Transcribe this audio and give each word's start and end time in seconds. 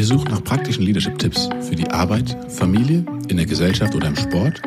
Ihr 0.00 0.06
sucht 0.06 0.30
nach 0.30 0.42
praktischen 0.42 0.86
Leadership-Tipps 0.86 1.50
für 1.60 1.76
die 1.76 1.86
Arbeit, 1.90 2.34
Familie, 2.48 3.04
in 3.28 3.36
der 3.36 3.44
Gesellschaft 3.44 3.94
oder 3.94 4.06
im 4.06 4.16
Sport? 4.16 4.62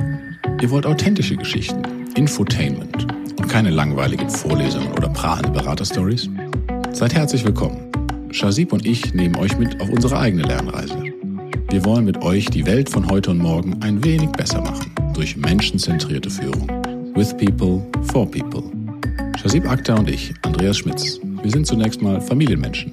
Ihr 0.62 0.70
wollt 0.70 0.86
authentische 0.86 1.36
Geschichten, 1.36 1.82
Infotainment 2.16 3.12
und 3.40 3.50
keine 3.50 3.72
langweiligen 3.72 4.30
Vorlesungen 4.30 4.92
oder 4.92 5.10
prahlende 5.10 5.50
Beraterstories? 5.50 6.30
Seid 6.92 7.16
herzlich 7.16 7.44
willkommen. 7.44 7.80
Shazib 8.30 8.74
und 8.74 8.86
ich 8.86 9.16
nehmen 9.16 9.36
euch 9.38 9.58
mit 9.58 9.82
auf 9.82 9.90
unsere 9.90 10.20
eigene 10.20 10.44
Lernreise. 10.44 11.02
Wir 11.72 11.84
wollen 11.84 12.06
mit 12.06 12.22
euch 12.22 12.46
die 12.46 12.68
Welt 12.68 12.88
von 12.88 13.10
heute 13.10 13.32
und 13.32 13.40
morgen 13.40 13.82
ein 13.82 14.04
wenig 14.04 14.30
besser 14.34 14.62
machen 14.62 14.92
durch 15.16 15.36
menschenzentrierte 15.36 16.30
Führung. 16.30 16.68
With 17.16 17.36
people, 17.38 17.84
for 18.04 18.30
people. 18.30 18.62
Shazib 19.42 19.68
Akhtar 19.68 19.98
und 19.98 20.12
ich, 20.12 20.32
Andreas 20.44 20.78
Schmitz. 20.78 21.20
Wir 21.42 21.50
sind 21.50 21.66
zunächst 21.66 22.04
mal 22.04 22.22
Familienmenschen. 22.22 22.92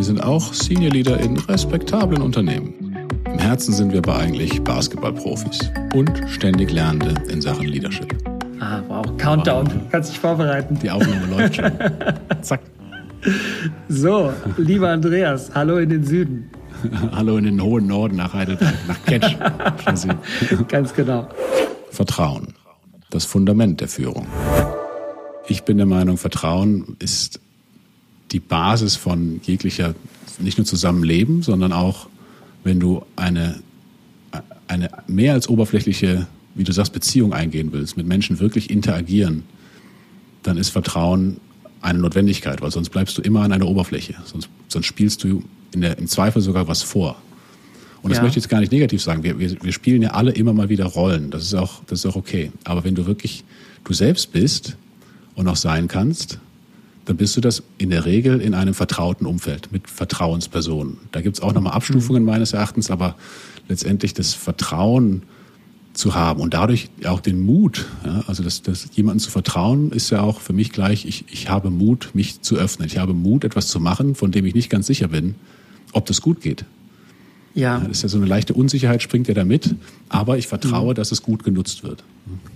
Wir 0.00 0.06
sind 0.06 0.24
auch 0.24 0.54
Senior 0.54 0.92
Leader 0.92 1.20
in 1.20 1.36
respektablen 1.36 2.22
Unternehmen. 2.22 2.96
Im 3.26 3.38
Herzen 3.38 3.74
sind 3.74 3.92
wir 3.92 3.98
aber 3.98 4.16
eigentlich 4.16 4.58
Basketballprofis 4.62 5.70
und 5.94 6.10
ständig 6.26 6.72
Lernende 6.72 7.22
in 7.30 7.42
Sachen 7.42 7.66
Leadership. 7.66 8.16
Ah, 8.60 8.80
wow. 8.88 9.04
Countdown. 9.18 9.66
Wow. 9.66 9.74
Kannst 9.92 10.12
dich 10.12 10.18
vorbereiten. 10.18 10.78
Die 10.82 10.90
Aufnahme 10.90 11.26
läuft 11.26 11.56
schon. 11.56 11.70
Zack. 12.40 12.62
So, 13.90 14.32
lieber 14.56 14.88
Andreas, 14.88 15.50
hallo 15.54 15.76
in 15.76 15.90
den 15.90 16.04
Süden. 16.04 16.48
hallo 17.12 17.36
in 17.36 17.44
den 17.44 17.62
hohen 17.62 17.86
Norden 17.86 18.16
nach 18.16 18.32
Heidelberg, 18.32 18.72
nach 18.88 19.04
Ketsch. 19.04 19.36
Ganz 20.68 20.94
genau. 20.94 21.28
Vertrauen. 21.90 22.54
Das 23.10 23.26
Fundament 23.26 23.82
der 23.82 23.88
Führung. 23.88 24.26
Ich 25.46 25.64
bin 25.64 25.76
der 25.76 25.84
Meinung, 25.84 26.16
Vertrauen 26.16 26.96
ist 27.00 27.38
die 28.32 28.40
Basis 28.40 28.96
von 28.96 29.40
jeglicher, 29.42 29.94
nicht 30.38 30.58
nur 30.58 30.64
Zusammenleben, 30.64 31.42
sondern 31.42 31.72
auch, 31.72 32.08
wenn 32.64 32.80
du 32.80 33.04
eine, 33.16 33.60
eine 34.68 34.90
mehr 35.06 35.34
als 35.34 35.48
oberflächliche, 35.48 36.26
wie 36.54 36.64
du 36.64 36.72
sagst, 36.72 36.92
Beziehung 36.92 37.32
eingehen 37.32 37.72
willst, 37.72 37.96
mit 37.96 38.06
Menschen 38.06 38.38
wirklich 38.40 38.70
interagieren, 38.70 39.44
dann 40.42 40.56
ist 40.56 40.70
Vertrauen 40.70 41.38
eine 41.82 41.98
Notwendigkeit, 41.98 42.60
weil 42.60 42.70
sonst 42.70 42.90
bleibst 42.90 43.16
du 43.18 43.22
immer 43.22 43.42
an 43.42 43.52
einer 43.52 43.66
Oberfläche. 43.66 44.14
Sonst, 44.24 44.48
sonst 44.68 44.86
spielst 44.86 45.24
du 45.24 45.42
in 45.72 45.80
der, 45.80 45.98
im 45.98 46.06
Zweifel 46.06 46.42
sogar 46.42 46.68
was 46.68 46.82
vor. 46.82 47.16
Und 48.02 48.10
das 48.10 48.18
ja. 48.18 48.22
möchte 48.22 48.38
ich 48.38 48.44
jetzt 48.44 48.50
gar 48.50 48.60
nicht 48.60 48.72
negativ 48.72 49.02
sagen. 49.02 49.22
Wir, 49.22 49.38
wir, 49.38 49.62
wir 49.62 49.72
spielen 49.72 50.02
ja 50.02 50.10
alle 50.10 50.32
immer 50.32 50.52
mal 50.52 50.68
wieder 50.68 50.86
Rollen. 50.86 51.30
Das 51.30 51.42
ist 51.42 51.54
auch, 51.54 51.82
das 51.84 52.00
ist 52.00 52.06
auch 52.06 52.16
okay. 52.16 52.50
Aber 52.64 52.84
wenn 52.84 52.94
du 52.94 53.06
wirklich 53.06 53.44
du 53.84 53.92
selbst 53.92 54.32
bist 54.32 54.76
und 55.34 55.48
auch 55.48 55.56
sein 55.56 55.88
kannst, 55.88 56.38
dann 57.10 57.16
bist 57.16 57.36
du 57.36 57.40
das 57.40 57.64
in 57.76 57.90
der 57.90 58.04
Regel 58.04 58.40
in 58.40 58.54
einem 58.54 58.72
vertrauten 58.72 59.26
Umfeld 59.26 59.72
mit 59.72 59.90
Vertrauenspersonen. 59.90 60.98
Da 61.10 61.20
gibt 61.20 61.38
es 61.38 61.42
auch 61.42 61.52
nochmal 61.52 61.72
Abstufungen 61.72 62.24
meines 62.24 62.52
Erachtens, 62.52 62.88
aber 62.88 63.16
letztendlich 63.66 64.14
das 64.14 64.32
Vertrauen 64.32 65.24
zu 65.92 66.14
haben 66.14 66.40
und 66.40 66.54
dadurch 66.54 66.88
auch 67.04 67.18
den 67.18 67.40
Mut, 67.40 67.86
ja, 68.04 68.22
also 68.28 68.44
das, 68.44 68.62
das 68.62 68.90
jemandem 68.92 69.18
zu 69.18 69.32
vertrauen, 69.32 69.90
ist 69.90 70.10
ja 70.10 70.20
auch 70.20 70.40
für 70.40 70.52
mich 70.52 70.70
gleich, 70.70 71.04
ich, 71.04 71.24
ich 71.32 71.50
habe 71.50 71.70
Mut, 71.70 72.10
mich 72.14 72.42
zu 72.42 72.54
öffnen. 72.54 72.86
Ich 72.86 72.98
habe 72.98 73.12
Mut, 73.12 73.42
etwas 73.42 73.66
zu 73.66 73.80
machen, 73.80 74.14
von 74.14 74.30
dem 74.30 74.46
ich 74.46 74.54
nicht 74.54 74.70
ganz 74.70 74.86
sicher 74.86 75.08
bin, 75.08 75.34
ob 75.90 76.06
das 76.06 76.20
gut 76.20 76.40
geht. 76.40 76.64
Ja. 77.54 77.78
Das 77.78 77.98
ist 77.98 78.02
ja 78.02 78.08
so 78.08 78.18
eine 78.18 78.26
leichte 78.26 78.54
Unsicherheit, 78.54 79.02
springt 79.02 79.28
ja 79.28 79.34
da 79.34 79.44
mit, 79.44 79.74
aber 80.08 80.38
ich 80.38 80.46
vertraue, 80.46 80.92
mhm. 80.92 80.94
dass 80.94 81.12
es 81.12 81.22
gut 81.22 81.44
genutzt 81.44 81.82
wird. 81.82 82.04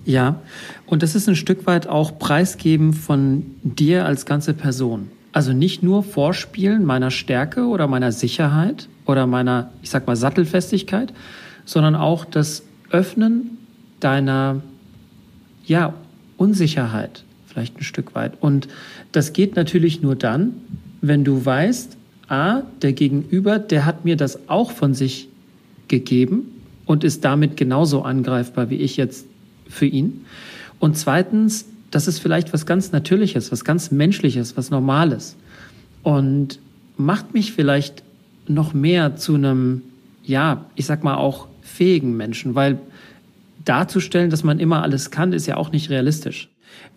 Ja, 0.05 0.41
und 0.87 1.03
das 1.03 1.15
ist 1.15 1.29
ein 1.29 1.37
Stück 1.37 1.67
weit 1.67 1.87
auch 1.87 2.19
Preisgeben 2.19 2.93
von 2.93 3.45
dir 3.63 4.07
als 4.07 4.25
ganze 4.27 4.55
Person. 4.55 5.09
Also 5.33 5.53
nicht 5.53 5.83
nur 5.83 6.05
Vorspielen 6.05 6.85
meiner 6.85 7.11
Stärke 7.11 7.67
oder 7.67 7.89
meiner 7.89 8.13
Sicherheit 8.13 8.89
oder 9.05 9.27
meiner, 9.27 9.71
ich 9.83 9.91
sag 9.91 10.07
mal, 10.07 10.15
Sattelfestigkeit, 10.15 11.13
sondern 11.65 11.97
auch 11.97 12.25
das 12.25 12.63
Öffnen 12.91 13.59
deiner, 13.99 14.63
ja, 15.65 15.95
Unsicherheit 16.37 17.25
vielleicht 17.55 17.79
ein 17.79 17.85
Stück 17.85 18.15
weit. 18.17 18.33
Und 18.41 18.67
das 19.13 19.33
geht 19.33 19.55
natürlich 19.55 20.03
nur 20.03 20.17
dann, 20.17 20.55
wenn 21.01 21.23
du 21.23 21.45
weißt, 21.45 21.97
A, 22.29 22.63
der 22.83 22.93
Gegenüber, 22.93 23.59
der 23.59 23.85
hat 23.85 24.05
mir 24.05 24.17
das 24.17 24.49
auch 24.49 24.71
von 24.71 24.95
sich 24.95 25.29
gegeben 25.89 26.45
und 26.87 27.05
ist 27.05 27.25
damit 27.25 27.57
genauso 27.57 28.03
angreifbar 28.03 28.71
wie 28.71 28.77
ich 28.77 28.97
jetzt 28.97 29.27
für 29.69 29.87
ihn. 29.87 30.25
Und 30.79 30.97
zweitens, 30.97 31.67
das 31.91 32.09
ist 32.09 32.19
vielleicht 32.19 32.53
was 32.53 32.67
ganz 32.67 32.93
Natürliches, 32.93 33.53
was 33.53 33.65
ganz 33.65 33.91
Menschliches, 33.91 34.57
was 34.57 34.71
Normales. 34.71 35.37
Und 36.03 36.59
macht 36.97 37.35
mich 37.35 37.53
vielleicht 37.53 38.03
noch 38.47 38.75
mehr 38.75 39.17
zu 39.17 39.35
einem, 39.35 39.83
ja, 40.25 40.67
ich 40.75 40.87
sag 40.87 41.05
mal 41.05 41.17
auch 41.17 41.49
fähigen 41.63 42.17
Menschen, 42.17 42.55
weil 42.55 42.79
darzustellen, 43.65 44.31
dass 44.31 44.45
man 44.45 44.59
immer 44.59 44.83
alles 44.83 45.11
kann, 45.11 45.33
ist 45.33 45.47
ja 45.47 45.57
auch 45.57 45.73
nicht 45.73 45.89
realistisch. 45.91 46.49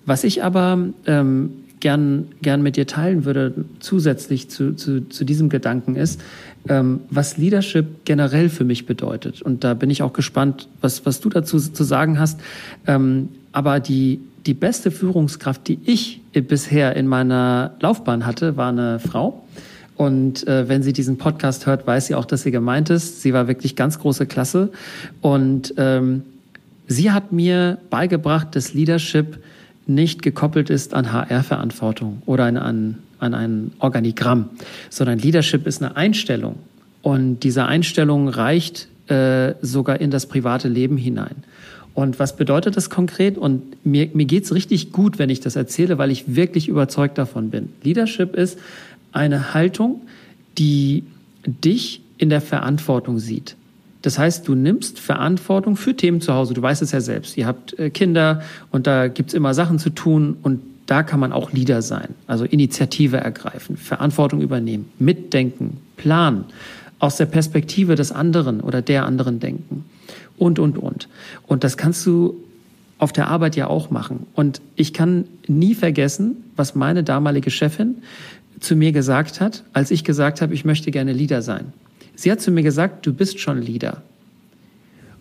Was 0.06 0.24
ich 0.24 0.44
aber 0.44 0.90
ähm, 1.06 1.52
gern, 1.80 2.28
gern 2.42 2.62
mit 2.62 2.76
dir 2.76 2.88
teilen 2.88 3.26
würde, 3.26 3.54
zusätzlich 3.80 4.50
zu, 4.50 4.76
zu, 4.76 5.08
zu 5.10 5.24
diesem 5.26 5.50
Gedanken 5.50 5.96
ist, 5.96 6.22
ähm, 6.70 7.02
was 7.10 7.38
Leadership 7.38 8.06
generell 8.06 8.50
für 8.50 8.64
mich 8.64 8.86
bedeutet. 8.86 9.42
Und 9.42 9.64
da 9.64 9.74
bin 9.74 9.90
ich 9.90 10.02
auch 10.02 10.14
gespannt, 10.14 10.68
was, 10.82 11.06
was 11.06 11.20
du 11.20 11.30
dazu 11.30 11.60
zu 11.60 11.84
sagen 11.84 12.20
hast. 12.20 12.40
Ähm, 12.86 13.30
aber 13.52 13.80
die, 13.80 14.20
die 14.46 14.54
beste 14.54 14.92
Führungskraft, 14.92 15.68
die 15.68 15.80
ich 15.86 16.22
bisher 16.34 16.96
in 16.96 17.08
meiner 17.08 17.76
Laufbahn 17.80 18.26
hatte, 18.26 18.58
war 18.58 18.70
eine 18.70 19.00
Frau. 19.00 19.44
Und 19.96 20.48
äh, 20.48 20.70
wenn 20.70 20.84
sie 20.84 20.94
diesen 20.94 21.18
Podcast 21.18 21.66
hört, 21.66 21.88
weiß 21.88 22.08
sie 22.08 22.16
auch, 22.16 22.26
dass 22.26 22.44
sie 22.44 22.52
gemeint 22.52 22.90
ist. 22.90 23.24
Sie 23.24 23.34
war 23.34 23.48
wirklich 23.48 23.76
ganz 23.76 23.98
große 23.98 24.28
Klasse. 24.28 24.70
Und 25.22 25.74
ähm, 25.78 26.22
sie 26.88 27.12
hat 27.12 27.32
mir 27.32 27.80
beigebracht, 27.90 28.56
dass 28.56 28.74
Leadership 28.74 29.40
nicht 29.88 30.22
gekoppelt 30.22 30.70
ist 30.70 30.94
an 30.94 31.12
HR-Verantwortung 31.12 32.22
oder 32.26 32.46
an, 32.46 32.58
an, 32.58 32.98
an 33.20 33.34
ein 33.34 33.72
Organigramm, 33.80 34.50
sondern 34.90 35.20
Leadership 35.20 35.66
ist 35.68 35.82
eine 35.82 35.96
Einstellung. 35.96 36.58
Und 37.02 37.40
diese 37.40 37.66
Einstellung 37.66 38.28
reicht 38.28 38.88
äh, 39.08 39.54
sogar 39.62 40.02
in 40.02 40.12
das 40.12 40.26
private 40.26 40.68
Leben 40.68 40.98
hinein. 40.98 41.36
Und 41.94 42.20
was 42.20 42.36
bedeutet 42.36 42.78
das 42.78 42.90
konkret? 42.90 43.38
Und 43.40 43.84
mir, 43.86 44.10
mir 44.14 44.26
geht's 44.26 44.54
richtig 44.54 44.92
gut, 44.92 45.18
wenn 45.18 45.32
ich 45.32 45.40
das 45.40 45.56
erzähle, 45.56 45.98
weil 45.98 46.12
ich 46.12 46.36
wirklich 46.36 46.68
überzeugt 46.68 47.18
davon 47.18 47.50
bin. 47.50 47.70
Leadership 47.82 48.36
ist 48.36 48.60
eine 49.14 49.56
Haltung, 49.56 50.02
die 50.60 51.06
dich 51.46 52.02
in 52.18 52.30
der 52.30 52.42
Verantwortung 52.42 53.18
sieht. 53.20 53.56
Das 54.08 54.18
heißt, 54.18 54.48
du 54.48 54.56
nimmst 54.56 55.02
Verantwortung 55.02 55.76
für 55.76 55.94
Themen 55.94 56.22
zu 56.22 56.34
Hause. 56.34 56.54
Du 56.54 56.62
weißt 56.62 56.82
es 56.82 56.94
ja 56.94 57.02
selbst. 57.02 57.36
Ihr 57.36 57.46
habt 57.46 57.78
äh, 57.78 57.90
Kinder 57.90 58.42
und 58.72 58.88
da 58.88 59.10
gibt's 59.10 59.34
immer 59.34 59.54
Sachen 59.54 59.80
zu 59.80 59.90
tun 59.90 60.38
und 60.44 60.62
da 60.86 61.04
kann 61.04 61.20
man 61.20 61.34
auch 61.34 61.52
Leader 61.52 61.82
sein. 61.82 62.16
Also 62.26 62.46
Initiative 62.46 63.18
ergreifen, 63.18 63.76
Verantwortung 63.76 64.40
übernehmen, 64.40 64.90
mitdenken, 64.98 65.82
planen, 65.98 66.46
aus 67.00 67.18
der 67.18 67.26
Perspektive 67.26 67.96
des 67.96 68.14
anderen 68.14 68.62
oder 68.62 68.82
der 68.82 69.06
anderen 69.06 69.42
denken 69.42 69.84
und, 70.38 70.58
und, 70.58 70.78
und. 70.78 71.10
Und 71.46 71.66
das 71.66 71.76
kannst 71.76 72.06
du 72.06 72.42
auf 73.00 73.12
der 73.12 73.28
Arbeit 73.28 73.58
ja 73.58 73.68
auch 73.68 73.90
machen. 73.90 74.26
Und 74.36 74.62
ich 74.78 74.94
kann 74.94 75.26
nie 75.48 75.76
vergessen, 75.76 76.46
was 76.56 76.76
meine 76.76 77.04
damalige 77.04 77.52
Chefin 77.52 77.96
zu 78.62 78.78
mir 78.78 78.94
gesagt 78.94 79.42
hat, 79.42 79.66
als 79.74 79.92
ich 79.92 80.06
gesagt 80.06 80.42
habe, 80.42 80.54
ich 80.54 80.64
möchte 80.64 80.92
gerne 80.92 81.12
Leader 81.12 81.42
sein. 81.42 81.74
Sie 82.18 82.32
hat 82.32 82.42
zu 82.42 82.50
mir 82.50 82.64
gesagt, 82.64 83.06
du 83.06 83.14
bist 83.14 83.40
schon 83.40 83.62
Leader. 83.62 84.02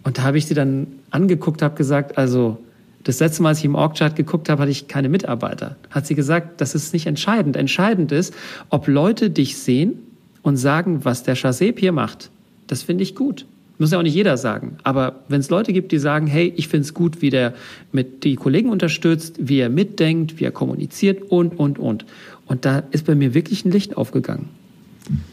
Und 0.02 0.16
da 0.16 0.22
habe 0.22 0.38
ich 0.38 0.46
sie 0.46 0.54
dann 0.54 0.86
angeguckt, 1.10 1.60
habe 1.60 1.76
gesagt, 1.76 2.16
also 2.16 2.56
das 3.04 3.20
letzte 3.20 3.42
Mal, 3.42 3.50
als 3.50 3.58
ich 3.58 3.66
im 3.66 3.74
Org-Chart 3.74 4.16
geguckt 4.16 4.48
habe, 4.48 4.62
hatte 4.62 4.72
ich 4.72 4.88
keine 4.88 5.10
Mitarbeiter. 5.10 5.76
Hat 5.90 6.06
sie 6.06 6.14
gesagt, 6.14 6.60
das 6.60 6.74
ist 6.74 6.94
nicht 6.94 7.06
entscheidend. 7.06 7.54
Entscheidend 7.54 8.12
ist, 8.12 8.34
ob 8.70 8.88
Leute 8.88 9.28
dich 9.28 9.58
sehen 9.58 9.98
und 10.40 10.56
sagen, 10.56 11.04
was 11.04 11.22
der 11.22 11.34
Chasep 11.34 11.78
hier 11.78 11.92
macht. 11.92 12.30
Das 12.66 12.82
finde 12.82 13.02
ich 13.02 13.14
gut. 13.14 13.44
Muss 13.76 13.92
ja 13.92 13.98
auch 13.98 14.02
nicht 14.02 14.14
jeder 14.14 14.38
sagen. 14.38 14.78
Aber 14.82 15.20
wenn 15.28 15.40
es 15.40 15.50
Leute 15.50 15.74
gibt, 15.74 15.92
die 15.92 15.98
sagen, 15.98 16.26
hey, 16.26 16.50
ich 16.56 16.68
finde 16.68 16.86
es 16.86 16.94
gut, 16.94 17.20
wie 17.20 17.28
der 17.28 17.52
mit 17.92 18.24
die 18.24 18.36
Kollegen 18.36 18.70
unterstützt, 18.70 19.36
wie 19.38 19.58
er 19.58 19.68
mitdenkt, 19.68 20.40
wie 20.40 20.44
er 20.44 20.50
kommuniziert 20.50 21.30
und, 21.30 21.58
und, 21.58 21.78
und. 21.78 22.06
Und 22.46 22.64
da 22.64 22.84
ist 22.90 23.04
bei 23.04 23.14
mir 23.14 23.34
wirklich 23.34 23.66
ein 23.66 23.70
Licht 23.70 23.98
aufgegangen. 23.98 24.48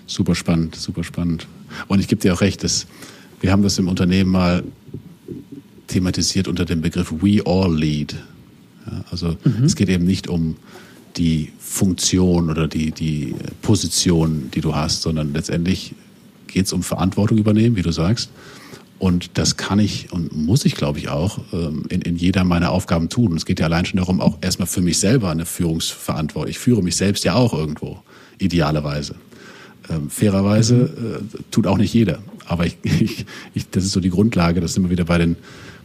Super 0.06 0.36
spannend, 0.36 0.76
super 0.76 1.04
spannend. 1.04 1.48
Und 1.88 2.00
ich 2.00 2.08
gebe 2.08 2.22
dir 2.22 2.34
auch 2.34 2.42
recht, 2.42 2.64
dass 2.64 2.88
wir 3.42 3.52
haben 3.52 3.64
das 3.64 3.78
im 3.78 3.88
Unternehmen 3.88 4.32
mal 4.32 4.64
thematisiert 5.88 6.48
unter 6.48 6.66
dem 6.66 6.82
Begriff 6.82 7.12
We 7.12 7.42
All 7.46 7.76
Lead. 7.76 8.16
Ja, 8.86 9.04
also 9.12 9.38
mhm. 9.44 9.64
es 9.64 9.76
geht 9.76 9.90
eben 9.90 10.06
nicht 10.06 10.28
um 10.28 10.56
die 11.18 11.52
Funktion 11.60 12.50
oder 12.50 12.68
die, 12.68 12.92
die 12.92 13.36
Position, 13.62 14.50
die 14.54 14.62
du 14.62 14.76
hast, 14.76 15.02
sondern 15.02 15.34
letztendlich 15.34 15.94
geht 16.48 16.66
es 16.66 16.74
um 16.74 16.84
Verantwortung 16.84 17.38
übernehmen, 17.38 17.76
wie 17.76 17.82
du 17.82 17.92
sagst. 17.92 18.30
Und 19.00 19.38
das 19.38 19.58
kann 19.58 19.80
ich 19.80 20.14
und 20.14 20.34
muss 20.36 20.64
ich, 20.64 20.76
glaube 20.76 20.98
ich, 21.00 21.10
auch 21.10 21.40
ähm, 21.52 21.84
in, 21.90 22.02
in 22.02 22.16
jeder 22.16 22.46
meiner 22.46 22.72
Aufgaben 22.72 23.10
tun. 23.10 23.32
Und 23.32 23.38
es 23.38 23.46
geht 23.46 23.60
ja 23.60 23.66
allein 23.66 23.86
schon 23.86 23.98
darum, 23.98 24.22
auch 24.22 24.38
erstmal 24.42 24.68
für 24.68 24.82
mich 24.82 24.98
selber 24.98 25.30
eine 25.30 25.46
Führungsverantwortung. 25.46 26.50
Ich 26.50 26.60
führe 26.60 26.82
mich 26.82 26.96
selbst 26.96 27.26
ja 27.26 27.34
auch 27.34 27.54
irgendwo, 27.54 28.00
idealerweise. 28.40 29.16
Ähm, 29.90 30.10
fairerweise 30.10 31.22
äh, 31.34 31.38
tut 31.52 31.68
auch 31.68 31.78
nicht 31.78 31.94
jeder. 31.94 32.20
Aber 32.46 32.66
ich, 32.66 32.78
ich, 32.84 33.26
ich, 33.54 33.70
das 33.70 33.86
ist 33.86 33.92
so 33.92 34.00
die 34.00 34.10
Grundlage, 34.10 34.62
das 34.62 34.74
sind 34.74 34.84
wir 34.84 34.90
wieder 34.90 35.06
bei 35.06 35.18
den, 35.18 35.36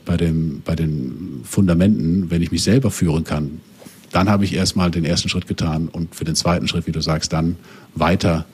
bei, 0.04 0.16
dem, 0.16 0.62
bei 0.64 0.74
den 0.74 1.40
Fundamenten, 1.44 2.30
wenn 2.30 2.42
ich 2.42 2.50
mich 2.50 2.62
selber 2.62 2.90
führen 2.90 3.24
kann, 3.24 3.60
dann 4.10 4.28
habe 4.28 4.44
ich 4.44 4.54
erstmal 4.54 4.90
den 4.90 5.04
ersten 5.04 5.28
Schritt 5.28 5.46
getan 5.46 5.88
und 5.88 6.14
für 6.14 6.24
den 6.24 6.34
zweiten 6.34 6.66
Schritt, 6.66 6.86
wie 6.86 6.92
du 6.92 7.00
sagst, 7.00 7.32
dann 7.32 7.56
weiter 7.94 8.46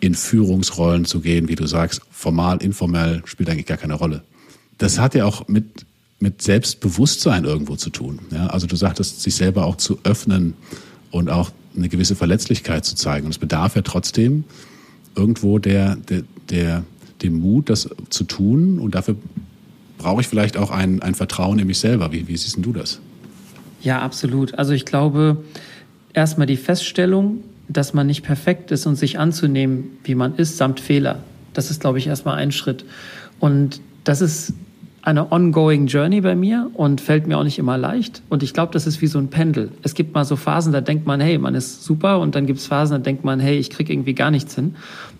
in 0.00 0.14
Führungsrollen 0.14 1.04
zu 1.04 1.20
gehen, 1.20 1.48
wie 1.48 1.54
du 1.54 1.66
sagst, 1.66 2.02
formal, 2.10 2.60
informell, 2.60 3.22
spielt 3.24 3.48
eigentlich 3.48 3.66
gar 3.66 3.78
keine 3.78 3.94
Rolle. 3.94 4.22
Das 4.78 4.98
hat 4.98 5.14
ja 5.14 5.24
auch 5.24 5.48
mit, 5.48 5.86
mit 6.18 6.42
Selbstbewusstsein 6.42 7.44
irgendwo 7.44 7.76
zu 7.76 7.90
tun. 7.90 8.18
Ja? 8.30 8.48
Also 8.48 8.66
du 8.66 8.76
sagtest, 8.76 9.22
sich 9.22 9.34
selber 9.34 9.64
auch 9.64 9.76
zu 9.76 9.98
öffnen 10.02 10.54
und 11.10 11.30
auch 11.30 11.50
eine 11.76 11.88
gewisse 11.88 12.16
Verletzlichkeit 12.16 12.84
zu 12.84 12.96
zeigen. 12.96 13.26
Und 13.26 13.30
es 13.30 13.38
bedarf 13.38 13.76
ja 13.76 13.82
trotzdem 13.82 14.44
irgendwo 15.16 15.58
der, 15.58 15.96
der, 15.96 16.22
der, 16.50 16.84
dem 17.22 17.40
Mut, 17.40 17.70
das 17.70 17.88
zu 18.10 18.24
tun. 18.24 18.78
Und 18.78 18.94
dafür 18.94 19.16
brauche 19.98 20.20
ich 20.20 20.28
vielleicht 20.28 20.56
auch 20.56 20.70
ein, 20.70 21.02
ein 21.02 21.14
Vertrauen 21.14 21.58
in 21.58 21.66
mich 21.66 21.78
selber. 21.78 22.12
Wie, 22.12 22.28
wie 22.28 22.36
siehst 22.36 22.58
du 22.60 22.72
das? 22.72 23.00
Ja, 23.82 24.00
absolut. 24.00 24.54
Also 24.58 24.72
ich 24.72 24.84
glaube, 24.84 25.42
erstmal 26.12 26.46
die 26.46 26.56
Feststellung, 26.56 27.42
dass 27.68 27.94
man 27.94 28.06
nicht 28.06 28.22
perfekt 28.22 28.70
ist 28.70 28.86
und 28.86 28.96
sich 28.96 29.18
anzunehmen, 29.18 29.84
wie 30.04 30.14
man 30.14 30.34
ist, 30.36 30.56
samt 30.56 30.80
Fehler. 30.80 31.22
Das 31.52 31.70
ist, 31.70 31.80
glaube 31.80 31.98
ich, 31.98 32.06
erstmal 32.06 32.36
ein 32.36 32.52
Schritt. 32.52 32.84
Und 33.40 33.80
das 34.04 34.20
ist 34.20 34.54
eine 35.02 35.32
ongoing 35.32 35.88
Journey 35.88 36.20
bei 36.20 36.36
mir 36.36 36.70
und 36.74 37.00
fällt 37.00 37.26
mir 37.26 37.36
auch 37.36 37.42
nicht 37.42 37.58
immer 37.58 37.76
leicht. 37.76 38.22
Und 38.28 38.44
ich 38.44 38.54
glaube, 38.54 38.72
das 38.72 38.86
ist 38.86 39.02
wie 39.02 39.08
so 39.08 39.18
ein 39.18 39.28
Pendel. 39.28 39.70
Es 39.82 39.94
gibt 39.94 40.14
mal 40.14 40.24
so 40.24 40.36
Phasen, 40.36 40.72
da 40.72 40.80
denkt 40.80 41.06
man, 41.06 41.20
hey, 41.20 41.38
man 41.38 41.56
ist 41.56 41.82
super. 41.82 42.20
Und 42.20 42.36
dann 42.36 42.46
gibt 42.46 42.60
es 42.60 42.68
Phasen, 42.68 42.98
da 42.98 43.02
denkt 43.02 43.24
man, 43.24 43.40
hey, 43.40 43.58
ich 43.58 43.70
kriege 43.70 43.92
irgendwie 43.92 44.14
gar 44.14 44.30
nichts 44.30 44.54
hin. 44.54 44.76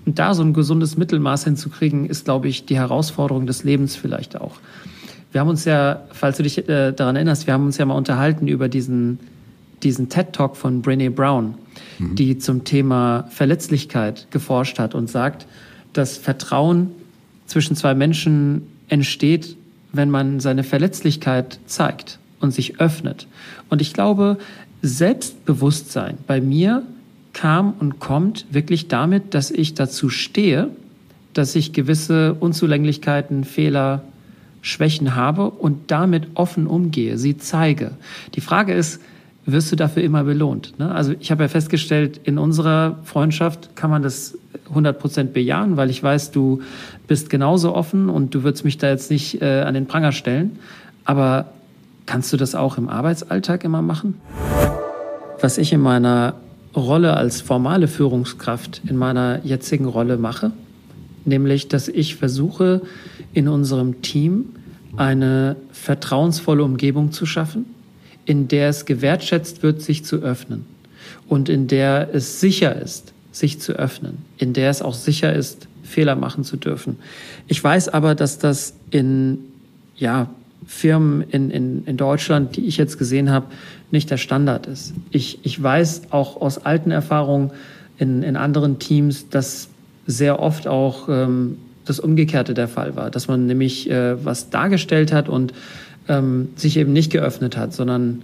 Und 0.06 0.20
da 0.20 0.34
so 0.34 0.42
ein 0.44 0.52
gesundes 0.52 0.96
Mittelmaß 0.96 1.44
hinzukriegen, 1.44 2.06
ist, 2.06 2.24
glaube 2.24 2.46
ich, 2.46 2.64
die 2.64 2.76
Herausforderung 2.76 3.46
des 3.46 3.64
Lebens 3.64 3.96
vielleicht 3.96 4.40
auch. 4.40 4.54
Wir 5.32 5.40
haben 5.40 5.48
uns 5.48 5.64
ja, 5.64 6.02
falls 6.12 6.36
du 6.36 6.44
dich 6.44 6.68
äh, 6.68 6.92
daran 6.92 7.16
erinnerst, 7.16 7.48
wir 7.48 7.54
haben 7.54 7.66
uns 7.66 7.76
ja 7.76 7.84
mal 7.84 7.94
unterhalten 7.94 8.46
über 8.46 8.68
diesen, 8.68 9.18
diesen 9.82 10.08
TED-Talk 10.08 10.56
von 10.56 10.82
Brene 10.82 11.10
Brown, 11.10 11.54
mhm. 11.98 12.14
die 12.14 12.38
zum 12.38 12.62
Thema 12.62 13.24
Verletzlichkeit 13.30 14.28
geforscht 14.30 14.78
hat 14.78 14.94
und 14.94 15.10
sagt, 15.10 15.46
dass 15.92 16.18
Vertrauen 16.18 16.90
zwischen 17.46 17.74
zwei 17.74 17.94
Menschen 17.94 18.66
entsteht, 18.88 19.56
wenn 19.92 20.10
man 20.10 20.40
seine 20.40 20.64
Verletzlichkeit 20.64 21.58
zeigt 21.66 22.18
und 22.40 22.52
sich 22.52 22.80
öffnet. 22.80 23.26
Und 23.68 23.80
ich 23.80 23.92
glaube, 23.92 24.38
Selbstbewusstsein 24.82 26.18
bei 26.26 26.40
mir 26.40 26.82
kam 27.32 27.74
und 27.78 27.98
kommt 27.98 28.46
wirklich 28.50 28.88
damit, 28.88 29.34
dass 29.34 29.50
ich 29.50 29.74
dazu 29.74 30.08
stehe, 30.08 30.68
dass 31.32 31.54
ich 31.54 31.72
gewisse 31.72 32.34
Unzulänglichkeiten, 32.34 33.44
Fehler, 33.44 34.02
Schwächen 34.60 35.16
habe 35.16 35.50
und 35.50 35.90
damit 35.90 36.28
offen 36.34 36.66
umgehe, 36.66 37.18
sie 37.18 37.36
zeige. 37.36 37.92
Die 38.34 38.40
Frage 38.40 38.74
ist, 38.74 39.00
wirst 39.44 39.72
du 39.72 39.76
dafür 39.76 40.02
immer 40.02 40.24
belohnt? 40.24 40.78
Ne? 40.78 40.90
Also 40.92 41.14
ich 41.18 41.30
habe 41.30 41.42
ja 41.42 41.48
festgestellt, 41.48 42.20
in 42.24 42.38
unserer 42.38 42.98
Freundschaft 43.04 43.74
kann 43.76 43.90
man 43.90 44.02
das 44.02 44.38
100 44.68 44.98
Prozent 44.98 45.32
bejahen, 45.32 45.76
weil 45.76 45.90
ich 45.90 46.02
weiß, 46.02 46.30
du 46.30 46.62
bist 47.08 47.30
genauso 47.30 47.74
offen 47.74 48.08
und 48.08 48.34
du 48.34 48.42
würdest 48.44 48.64
mich 48.64 48.78
da 48.78 48.88
jetzt 48.88 49.10
nicht 49.10 49.42
äh, 49.42 49.62
an 49.62 49.74
den 49.74 49.86
Pranger 49.86 50.12
stellen. 50.12 50.58
Aber 51.04 51.52
kannst 52.06 52.32
du 52.32 52.36
das 52.36 52.54
auch 52.54 52.78
im 52.78 52.88
Arbeitsalltag 52.88 53.64
immer 53.64 53.82
machen? 53.82 54.14
Was 55.40 55.58
ich 55.58 55.72
in 55.72 55.80
meiner 55.80 56.34
Rolle 56.74 57.16
als 57.16 57.40
formale 57.40 57.88
Führungskraft 57.88 58.82
in 58.88 58.96
meiner 58.96 59.44
jetzigen 59.44 59.84
Rolle 59.84 60.16
mache, 60.16 60.52
nämlich 61.24 61.68
dass 61.68 61.88
ich 61.88 62.16
versuche, 62.16 62.82
in 63.34 63.48
unserem 63.48 64.02
Team 64.02 64.46
eine 64.96 65.56
vertrauensvolle 65.72 66.62
Umgebung 66.62 67.12
zu 67.12 67.26
schaffen, 67.26 67.66
in 68.24 68.48
der 68.48 68.68
es 68.68 68.84
gewertschätzt 68.84 69.62
wird, 69.62 69.82
sich 69.82 70.04
zu 70.04 70.16
öffnen 70.16 70.64
und 71.28 71.48
in 71.48 71.66
der 71.66 72.10
es 72.12 72.40
sicher 72.40 72.80
ist, 72.80 73.12
sich 73.32 73.60
zu 73.60 73.72
öffnen, 73.72 74.18
in 74.38 74.52
der 74.52 74.70
es 74.70 74.82
auch 74.82 74.94
sicher 74.94 75.32
ist, 75.32 75.66
Fehler 75.82 76.14
machen 76.14 76.44
zu 76.44 76.56
dürfen. 76.56 76.98
Ich 77.48 77.62
weiß 77.62 77.88
aber, 77.88 78.14
dass 78.14 78.38
das 78.38 78.74
in 78.90 79.38
ja, 79.96 80.30
Firmen 80.66 81.22
in, 81.30 81.50
in, 81.50 81.84
in 81.84 81.96
Deutschland, 81.96 82.56
die 82.56 82.66
ich 82.66 82.76
jetzt 82.76 82.98
gesehen 82.98 83.30
habe, 83.30 83.46
nicht 83.90 84.10
der 84.10 84.16
Standard 84.16 84.66
ist. 84.66 84.94
Ich, 85.10 85.40
ich 85.42 85.62
weiß 85.62 86.02
auch 86.10 86.40
aus 86.40 86.58
alten 86.58 86.90
Erfahrungen 86.90 87.50
in, 87.98 88.22
in 88.22 88.36
anderen 88.36 88.78
Teams, 88.78 89.28
dass 89.28 89.68
sehr 90.06 90.40
oft 90.40 90.66
auch 90.66 91.08
ähm, 91.08 91.58
das 91.84 92.00
Umgekehrte 92.00 92.54
der 92.54 92.68
Fall 92.68 92.96
war, 92.96 93.10
dass 93.10 93.28
man 93.28 93.46
nämlich 93.46 93.90
äh, 93.90 94.24
was 94.24 94.50
dargestellt 94.50 95.12
hat 95.12 95.28
und 95.28 95.52
ähm, 96.12 96.50
sich 96.56 96.76
eben 96.76 96.92
nicht 96.92 97.10
geöffnet 97.10 97.56
hat, 97.56 97.72
sondern 97.72 98.22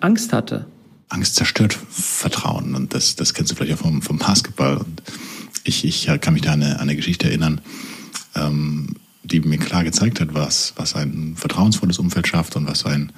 Angst 0.00 0.32
hatte. 0.32 0.66
Angst 1.08 1.34
zerstört 1.34 1.76
Vertrauen 1.90 2.74
und 2.74 2.94
das, 2.94 3.16
das 3.16 3.34
kennst 3.34 3.50
du 3.50 3.56
vielleicht 3.56 3.74
auch 3.74 3.82
vom, 3.82 4.02
vom 4.02 4.18
Basketball. 4.18 4.78
Und 4.78 5.02
ich, 5.64 5.84
ich 5.84 6.08
kann 6.20 6.34
mich 6.34 6.42
da 6.42 6.52
an 6.52 6.62
eine, 6.62 6.80
eine 6.80 6.96
Geschichte 6.96 7.28
erinnern, 7.28 7.60
ähm, 8.34 8.94
die 9.24 9.40
mir 9.40 9.58
klar 9.58 9.84
gezeigt 9.84 10.20
hat, 10.20 10.34
was, 10.34 10.74
was 10.76 10.94
ein 10.94 11.34
vertrauensvolles 11.36 11.98
Umfeld 11.98 12.28
schafft 12.28 12.56
und 12.56 12.66
was 12.66 12.84
ein 12.84 13.12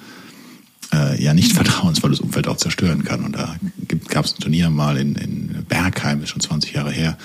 äh, 0.93 1.21
ja 1.21 1.33
nicht 1.33 1.53
vertrauensvolles 1.53 2.19
Umfeld 2.19 2.47
auch 2.47 2.57
zerstören 2.57 3.03
kann. 3.03 3.23
Und 3.23 3.35
da 3.35 3.55
gab 4.07 4.25
es 4.25 4.33
ein 4.33 4.39
Turnier 4.41 4.69
mal 4.69 4.97
in, 4.97 5.15
in 5.15 5.65
Bergheim, 5.67 6.23
ist 6.23 6.29
schon 6.29 6.41
20 6.41 6.73
Jahre 6.73 6.91
her. 6.91 7.17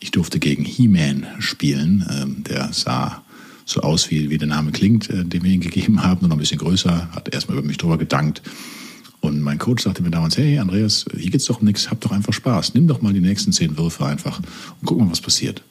Ich 0.00 0.10
durfte 0.10 0.38
gegen 0.38 0.64
He-Man 0.64 1.26
spielen. 1.38 2.06
Ähm, 2.10 2.44
der 2.44 2.72
sah 2.72 3.22
so 3.68 3.82
aus, 3.82 4.10
wie, 4.10 4.30
wie 4.30 4.38
der 4.38 4.48
Name 4.48 4.72
klingt, 4.72 5.10
äh, 5.10 5.24
den 5.24 5.44
wir 5.44 5.50
ihm 5.50 5.60
gegeben 5.60 6.02
haben, 6.02 6.20
nur 6.22 6.30
noch 6.30 6.36
ein 6.36 6.40
bisschen 6.40 6.58
größer, 6.58 7.10
hat 7.12 7.32
erstmal 7.32 7.58
über 7.58 7.66
mich 7.66 7.76
drüber 7.76 7.98
gedankt. 7.98 8.42
Und 9.20 9.40
mein 9.42 9.58
Coach 9.58 9.82
sagte 9.82 10.02
mir 10.02 10.10
damals, 10.10 10.38
hey 10.38 10.58
Andreas, 10.58 11.04
hier 11.16 11.30
geht's 11.30 11.44
doch 11.46 11.60
um 11.60 11.66
nichts, 11.66 11.90
hab 11.90 12.00
doch 12.00 12.12
einfach 12.12 12.32
Spaß. 12.32 12.74
Nimm 12.74 12.86
doch 12.86 13.02
mal 13.02 13.12
die 13.12 13.20
nächsten 13.20 13.52
zehn 13.52 13.76
Würfe 13.76 14.06
einfach 14.06 14.38
und 14.38 14.86
guck 14.86 14.98
mal, 14.98 15.10
was 15.10 15.20
passiert. 15.20 15.62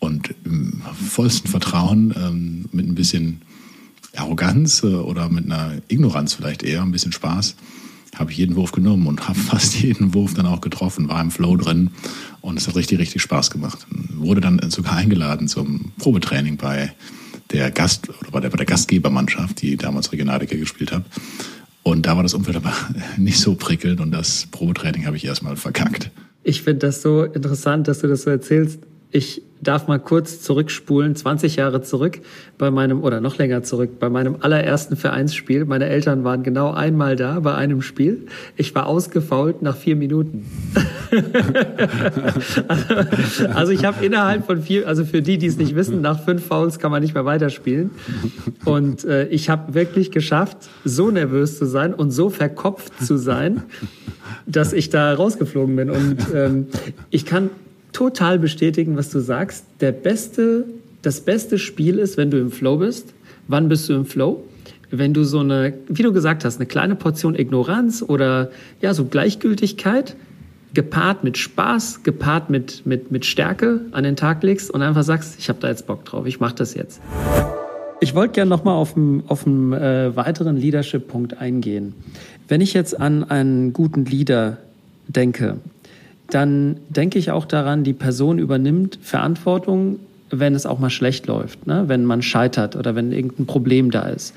Und 0.00 0.34
im 0.44 0.82
vollsten 1.08 1.50
Vertrauen, 1.50 2.12
ähm, 2.16 2.64
mit 2.72 2.86
ein 2.86 2.94
bisschen 2.94 3.40
Arroganz 4.16 4.82
äh, 4.82 4.86
oder 4.86 5.28
mit 5.28 5.46
einer 5.46 5.80
Ignoranz 5.88 6.34
vielleicht 6.34 6.62
eher, 6.62 6.82
ein 6.82 6.92
bisschen 6.92 7.12
Spaß, 7.12 7.56
habe 8.14 8.30
ich 8.30 8.38
jeden 8.38 8.56
Wurf 8.56 8.72
genommen 8.72 9.06
und 9.06 9.28
habe 9.28 9.38
fast 9.50 9.80
jeden 9.80 10.14
Wurf 10.14 10.34
dann 10.34 10.46
auch 10.46 10.60
getroffen, 10.60 11.08
war 11.08 11.20
im 11.20 11.30
Flow 11.30 11.56
drin 11.56 11.90
und 12.40 12.58
es 12.58 12.68
hat 12.68 12.76
richtig, 12.76 12.98
richtig 12.98 13.22
Spaß 13.22 13.50
gemacht. 13.50 13.86
Wurde 14.14 14.40
dann 14.40 14.60
sogar 14.70 14.96
eingeladen 14.96 15.48
zum 15.48 15.92
Probetraining 15.98 16.56
bei 16.56 16.92
der 17.50 17.70
Gast 17.70 18.08
oder 18.20 18.30
bei 18.30 18.40
der, 18.40 18.50
bei 18.50 18.56
der 18.56 18.66
Gastgebermannschaft, 18.66 19.62
die 19.62 19.76
damals 19.76 20.12
Regionalliga 20.12 20.56
gespielt 20.56 20.92
hat. 20.92 21.04
Und 21.82 22.06
da 22.06 22.16
war 22.16 22.22
das 22.22 22.34
Umfeld 22.34 22.56
aber 22.56 22.72
nicht 23.16 23.38
so 23.38 23.54
prickelnd 23.54 24.00
und 24.00 24.10
das 24.10 24.46
Probetraining 24.50 25.06
habe 25.06 25.16
ich 25.16 25.24
erstmal 25.24 25.56
verkackt. 25.56 26.10
Ich 26.42 26.62
finde 26.62 26.86
das 26.86 27.02
so 27.02 27.24
interessant, 27.24 27.88
dass 27.88 28.00
du 28.00 28.08
das 28.08 28.22
so 28.22 28.30
erzählst. 28.30 28.80
Ich 29.16 29.42
darf 29.62 29.86
mal 29.86 30.00
kurz 30.00 30.40
zurückspulen, 30.40 31.14
20 31.14 31.54
Jahre 31.54 31.82
zurück 31.82 32.18
bei 32.58 32.72
meinem, 32.72 33.00
oder 33.04 33.20
noch 33.20 33.38
länger 33.38 33.62
zurück, 33.62 34.00
bei 34.00 34.10
meinem 34.10 34.38
allerersten 34.40 34.96
Vereinsspiel. 34.96 35.66
Meine 35.66 35.84
Eltern 35.86 36.24
waren 36.24 36.42
genau 36.42 36.72
einmal 36.72 37.14
da 37.14 37.38
bei 37.38 37.54
einem 37.54 37.80
Spiel. 37.80 38.26
Ich 38.56 38.74
war 38.74 38.88
ausgefault 38.88 39.62
nach 39.62 39.76
vier 39.76 39.94
Minuten. 39.94 40.46
also 43.54 43.70
ich 43.70 43.84
habe 43.84 44.04
innerhalb 44.04 44.46
von 44.46 44.60
vier, 44.60 44.88
also 44.88 45.04
für 45.04 45.22
die, 45.22 45.38
die 45.38 45.46
es 45.46 45.58
nicht 45.58 45.76
wissen, 45.76 46.00
nach 46.00 46.24
fünf 46.24 46.44
Fouls 46.44 46.80
kann 46.80 46.90
man 46.90 47.00
nicht 47.00 47.14
mehr 47.14 47.24
weiterspielen. 47.24 47.92
Und 48.64 49.04
äh, 49.04 49.28
ich 49.28 49.48
habe 49.48 49.74
wirklich 49.74 50.10
geschafft, 50.10 50.56
so 50.84 51.12
nervös 51.12 51.56
zu 51.56 51.66
sein 51.66 51.94
und 51.94 52.10
so 52.10 52.30
verkopft 52.30 53.00
zu 53.00 53.16
sein, 53.16 53.62
dass 54.44 54.72
ich 54.72 54.90
da 54.90 55.14
rausgeflogen 55.14 55.76
bin. 55.76 55.90
Und 55.90 56.16
ähm, 56.34 56.66
ich 57.10 57.24
kann 57.24 57.50
total 57.94 58.38
bestätigen, 58.38 58.98
was 58.98 59.08
du 59.08 59.20
sagst. 59.20 59.64
Der 59.80 59.92
beste, 59.92 60.66
das 61.00 61.22
beste 61.22 61.58
Spiel 61.58 61.98
ist, 61.98 62.18
wenn 62.18 62.30
du 62.30 62.38
im 62.38 62.50
Flow 62.50 62.76
bist. 62.76 63.14
Wann 63.48 63.68
bist 63.70 63.88
du 63.88 63.94
im 63.94 64.04
Flow? 64.04 64.44
Wenn 64.90 65.14
du 65.14 65.24
so 65.24 65.38
eine, 65.38 65.72
wie 65.88 66.02
du 66.02 66.12
gesagt 66.12 66.44
hast, 66.44 66.56
eine 66.56 66.66
kleine 66.66 66.94
Portion 66.94 67.34
Ignoranz 67.34 68.04
oder 68.06 68.50
ja, 68.82 68.92
so 68.92 69.06
Gleichgültigkeit 69.06 70.16
gepaart 70.74 71.22
mit 71.24 71.38
Spaß, 71.38 72.02
gepaart 72.02 72.50
mit, 72.50 72.84
mit, 72.84 73.10
mit 73.10 73.24
Stärke 73.24 73.80
an 73.92 74.04
den 74.04 74.16
Tag 74.16 74.42
legst 74.42 74.70
und 74.70 74.82
einfach 74.82 75.04
sagst, 75.04 75.38
ich 75.38 75.48
habe 75.48 75.60
da 75.60 75.68
jetzt 75.68 75.86
Bock 75.86 76.04
drauf, 76.04 76.26
ich 76.26 76.40
mache 76.40 76.56
das 76.56 76.74
jetzt. 76.74 77.00
Ich 78.00 78.14
wollte 78.14 78.34
gerne 78.34 78.50
nochmal 78.50 78.74
auf 78.74 78.96
einen, 78.96 79.22
auf 79.28 79.46
äh, 79.46 80.16
weiteren 80.16 80.56
Leadership-Punkt 80.56 81.38
eingehen. 81.38 81.94
Wenn 82.48 82.60
ich 82.60 82.74
jetzt 82.74 83.00
an 83.00 83.24
einen 83.24 83.72
guten 83.72 84.04
Leader 84.04 84.58
denke, 85.06 85.58
dann 86.34 86.76
denke 86.88 87.18
ich 87.18 87.30
auch 87.30 87.44
daran, 87.44 87.84
die 87.84 87.92
Person 87.92 88.38
übernimmt 88.38 88.98
Verantwortung, 89.02 90.00
wenn 90.30 90.54
es 90.54 90.66
auch 90.66 90.78
mal 90.78 90.90
schlecht 90.90 91.26
läuft, 91.26 91.66
ne? 91.66 91.84
wenn 91.86 92.04
man 92.04 92.22
scheitert 92.22 92.74
oder 92.76 92.94
wenn 92.94 93.12
irgendein 93.12 93.46
Problem 93.46 93.90
da 93.90 94.02
ist. 94.08 94.34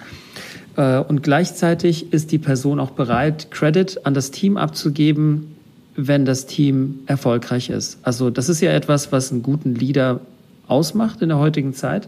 Äh, 0.76 1.00
und 1.00 1.24
gleichzeitig 1.24 2.14
ist 2.14 2.32
die 2.32 2.38
Person 2.38 2.80
auch 2.80 2.92
bereit, 2.92 3.50
Credit 3.52 4.06
an 4.06 4.14
das 4.14 4.32
Team 4.32 4.58
abzugeben, 4.58 5.56
wenn 5.96 6.26
das 6.26 6.46
Team 6.46 7.00
erfolgreich 7.08 7.70
ist. 7.70 7.98
Also 8.04 8.30
das 8.30 8.50
ist 8.50 8.62
ja 8.62 8.72
etwas, 8.72 9.12
was 9.12 9.32
einen 9.32 9.42
guten 9.42 9.74
Leader 9.74 10.20
ausmacht 10.68 11.22
in 11.24 11.30
der 11.30 11.40
heutigen 11.40 11.74
Zeit. 11.74 12.08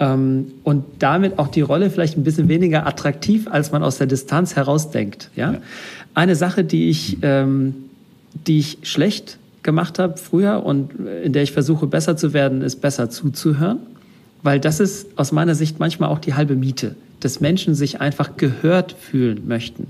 Ähm, 0.00 0.52
und 0.64 0.84
damit 0.98 1.38
auch 1.38 1.48
die 1.48 1.60
Rolle 1.60 1.90
vielleicht 1.90 2.16
ein 2.16 2.24
bisschen 2.24 2.48
weniger 2.48 2.86
attraktiv, 2.86 3.46
als 3.48 3.70
man 3.70 3.84
aus 3.84 3.98
der 3.98 4.08
Distanz 4.08 4.56
herausdenkt. 4.56 5.30
Ja? 5.36 5.56
Eine 6.14 6.34
Sache, 6.34 6.64
die 6.64 6.90
ich, 6.90 7.18
ähm, 7.22 7.74
die 8.46 8.58
ich 8.58 8.78
schlecht 8.82 9.38
gemacht 9.62 9.98
habe 9.98 10.16
früher 10.16 10.64
und 10.64 10.92
in 11.24 11.32
der 11.32 11.42
ich 11.42 11.52
versuche 11.52 11.86
besser 11.86 12.16
zu 12.16 12.32
werden, 12.32 12.62
ist 12.62 12.80
besser 12.80 13.10
zuzuhören. 13.10 13.78
Weil 14.42 14.58
das 14.58 14.80
ist 14.80 15.06
aus 15.16 15.30
meiner 15.30 15.54
Sicht 15.54 15.78
manchmal 15.78 16.08
auch 16.08 16.18
die 16.18 16.34
halbe 16.34 16.56
Miete, 16.56 16.96
dass 17.20 17.40
Menschen 17.40 17.74
sich 17.76 18.00
einfach 18.00 18.36
gehört 18.36 18.92
fühlen 18.98 19.46
möchten. 19.46 19.86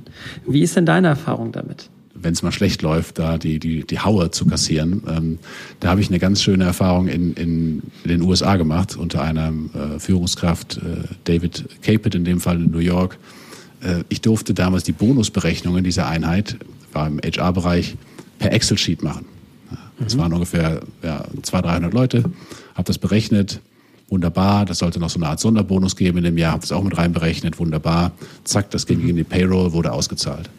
Wie 0.46 0.60
ist 0.60 0.76
denn 0.76 0.84
deine 0.84 1.08
Erfahrung 1.08 1.52
damit? 1.52 1.88
wenn 2.22 2.32
es 2.32 2.42
mal 2.42 2.52
schlecht 2.52 2.82
läuft, 2.82 3.18
da 3.18 3.38
die, 3.38 3.58
die, 3.58 3.84
die 3.84 3.98
Haue 3.98 4.30
zu 4.30 4.46
kassieren. 4.46 5.02
Ähm, 5.08 5.38
da 5.80 5.88
habe 5.88 6.00
ich 6.00 6.08
eine 6.08 6.18
ganz 6.18 6.42
schöne 6.42 6.64
Erfahrung 6.64 7.08
in, 7.08 7.34
in, 7.34 7.82
den 8.04 8.22
USA 8.22 8.56
gemacht, 8.56 8.96
unter 8.96 9.22
einem 9.22 9.70
äh, 9.74 9.98
Führungskraft, 9.98 10.78
äh, 10.78 11.08
David 11.24 11.64
Caput 11.82 12.14
in 12.14 12.24
dem 12.24 12.40
Fall 12.40 12.56
in 12.56 12.70
New 12.70 12.78
York. 12.78 13.18
Äh, 13.82 14.04
ich 14.08 14.20
durfte 14.20 14.54
damals 14.54 14.84
die 14.84 14.92
Bonusberechnungen 14.92 15.82
dieser 15.82 16.06
Einheit, 16.06 16.56
war 16.92 17.06
im 17.06 17.18
HR-Bereich, 17.18 17.96
per 18.42 18.52
Excel-Sheet 18.52 19.02
machen. 19.04 19.24
Das 20.00 20.16
mhm. 20.16 20.20
waren 20.20 20.32
ungefähr 20.32 20.80
ja, 21.02 21.24
200, 21.42 21.72
300 21.72 21.94
Leute, 21.94 22.24
habe 22.74 22.84
das 22.84 22.98
berechnet, 22.98 23.60
wunderbar, 24.08 24.64
das 24.66 24.78
sollte 24.78 24.98
noch 24.98 25.10
so 25.10 25.20
eine 25.20 25.28
Art 25.28 25.38
Sonderbonus 25.38 25.94
geben 25.94 26.18
in 26.18 26.24
dem 26.24 26.36
Jahr, 26.36 26.52
habe 26.52 26.62
das 26.62 26.72
auch 26.72 26.82
mit 26.82 26.98
reinberechnet, 26.98 27.58
wunderbar, 27.60 28.10
zack, 28.42 28.70
das 28.70 28.86
ging 28.86 29.00
mhm. 29.00 29.10
in 29.10 29.16
die 29.16 29.24
Payroll, 29.24 29.72
wurde 29.72 29.92
ausgezahlt. 29.92 30.50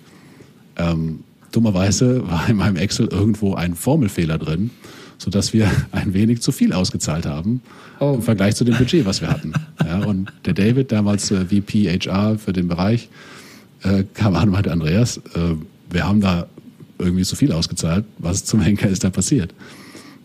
Ähm, 0.78 1.20
dummerweise 1.52 2.26
war 2.26 2.48
in 2.50 2.56
meinem 2.56 2.78
Excel 2.78 3.08
irgendwo 3.08 3.54
ein 3.54 3.76
Formelfehler 3.76 4.38
drin, 4.38 4.72
sodass 5.18 5.52
wir 5.52 5.70
ein 5.92 6.14
wenig 6.14 6.42
zu 6.42 6.54
viel 6.54 6.72
ausgezahlt 6.72 7.26
haben 7.26 7.62
oh. 8.00 8.14
im 8.16 8.22
Vergleich 8.22 8.56
zu 8.56 8.64
dem 8.64 8.78
Budget, 8.78 9.06
was 9.06 9.20
wir 9.20 9.30
hatten. 9.30 9.52
Ja, 9.86 10.06
und 10.06 10.32
der 10.46 10.54
David, 10.54 10.94
damals 10.94 11.30
äh, 11.32 11.46
VP 11.46 11.90
HR 11.90 12.40
für 12.40 12.54
den 12.54 12.70
Bereich, 12.70 13.10
äh, 13.84 14.06
kam 14.14 14.36
an 14.36 14.44
und 14.44 14.52
meinte, 14.52 14.72
Andreas, 14.72 15.18
äh, 15.18 15.56
wir 15.90 16.08
haben 16.08 16.22
da 16.22 16.48
irgendwie 17.00 17.24
zu 17.24 17.36
viel 17.36 17.52
ausgezahlt. 17.52 18.06
Was 18.18 18.46
zum 18.46 18.62
Henker 18.62 18.90
ist 18.90 19.04
da 19.04 19.10
passiert? 19.10 19.54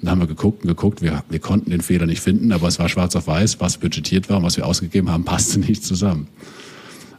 Dann 0.00 0.10
haben 0.10 0.20
wir 0.20 0.26
geguckt 0.26 0.62
und 0.62 0.68
geguckt, 0.68 1.02
wir, 1.02 1.24
wir 1.28 1.38
konnten 1.40 1.70
den 1.70 1.80
Fehler 1.80 2.06
nicht 2.06 2.20
finden, 2.20 2.52
aber 2.52 2.68
es 2.68 2.78
war 2.78 2.88
schwarz 2.88 3.16
auf 3.16 3.26
weiß, 3.26 3.60
was 3.60 3.78
budgetiert 3.78 4.28
war 4.28 4.38
und 4.38 4.44
was 4.44 4.56
wir 4.56 4.66
ausgegeben 4.66 5.10
haben, 5.10 5.24
passte 5.26 5.58
nicht 5.58 5.84
zusammen. 5.84 6.28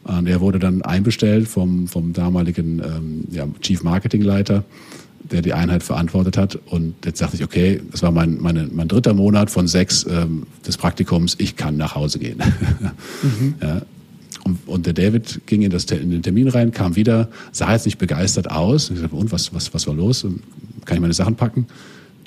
Und 0.04 0.28
er 0.28 0.40
wurde 0.40 0.60
dann 0.60 0.82
einbestellt 0.82 1.48
vom, 1.48 1.88
vom 1.88 2.14
damaligen 2.14 2.80
ähm, 2.80 3.24
ja, 3.30 3.48
Chief 3.62 3.84
Marketing 3.84 4.22
Leiter, 4.22 4.64
der 5.20 5.42
die 5.42 5.54
Einheit 5.54 5.84
verantwortet 5.84 6.38
hat. 6.38 6.58
Und 6.68 6.96
jetzt 7.06 7.22
dachte 7.22 7.36
ich, 7.36 7.44
okay, 7.44 7.82
das 7.92 8.02
war 8.02 8.12
mein, 8.12 8.40
meine, 8.40 8.70
mein 8.72 8.88
dritter 8.88 9.14
Monat 9.14 9.52
von 9.52 9.68
sechs 9.68 10.06
ähm, 10.10 10.48
des 10.66 10.78
Praktikums, 10.78 11.36
ich 11.38 11.58
kann 11.58 11.78
nach 11.78 11.96
Hause 11.96 12.20
gehen. 12.20 12.42
Mhm. 13.22 13.56
Ja. 13.62 13.82
Und, 14.44 14.60
und, 14.68 14.86
der 14.86 14.94
David 14.94 15.42
ging 15.46 15.62
in, 15.62 15.72
das, 15.72 15.86
in, 15.86 16.12
den 16.12 16.24
Termin 16.24 16.48
rein, 16.48 16.72
kam 16.72 16.96
wieder, 16.96 17.30
sah 17.52 17.74
jetzt 17.74 17.86
nicht 17.86 17.98
begeistert 17.98 18.50
aus. 18.50 18.90
Und 18.90 18.96
ich 18.96 19.02
sagte, 19.02 19.16
und 19.16 19.32
was, 19.32 19.54
was, 19.54 19.74
was 19.74 19.88
war 19.88 19.94
los? 19.94 20.26
Kann 20.86 20.96
ich 20.96 21.02
meine 21.02 21.14
Sachen 21.14 21.36
packen? 21.36 21.68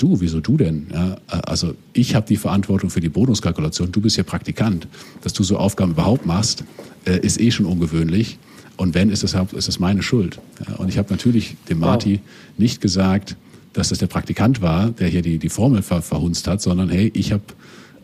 du, 0.02 0.20
wieso 0.20 0.40
du 0.40 0.56
denn? 0.56 0.88
Ja, 0.92 1.16
also 1.28 1.74
ich 1.92 2.14
habe 2.14 2.26
die 2.26 2.36
Verantwortung 2.36 2.90
für 2.90 3.00
die 3.00 3.08
Bonuskalkulation, 3.08 3.92
du 3.92 4.00
bist 4.00 4.16
ja 4.16 4.24
Praktikant. 4.24 4.88
Dass 5.22 5.32
du 5.32 5.42
so 5.44 5.56
Aufgaben 5.56 5.92
überhaupt 5.92 6.26
machst, 6.26 6.64
äh, 7.04 7.18
ist 7.18 7.40
eh 7.40 7.50
schon 7.50 7.66
ungewöhnlich. 7.66 8.38
Und 8.76 8.94
wenn, 8.94 9.10
ist 9.10 9.22
es, 9.22 9.34
ist 9.34 9.68
es 9.68 9.78
meine 9.78 10.02
Schuld. 10.02 10.40
Ja, 10.66 10.76
und 10.76 10.88
ich 10.88 10.98
habe 10.98 11.10
natürlich 11.10 11.56
dem 11.68 11.78
Marty 11.78 12.14
wow. 12.14 12.58
nicht 12.58 12.80
gesagt, 12.80 13.36
dass 13.74 13.90
das 13.90 13.98
der 13.98 14.06
Praktikant 14.06 14.60
war, 14.60 14.90
der 14.90 15.08
hier 15.08 15.22
die, 15.22 15.38
die 15.38 15.48
Formel 15.48 15.82
ver, 15.82 16.02
verhunzt 16.02 16.46
hat, 16.48 16.60
sondern 16.60 16.90
hey, 16.90 17.10
ich 17.14 17.32
habe 17.32 17.44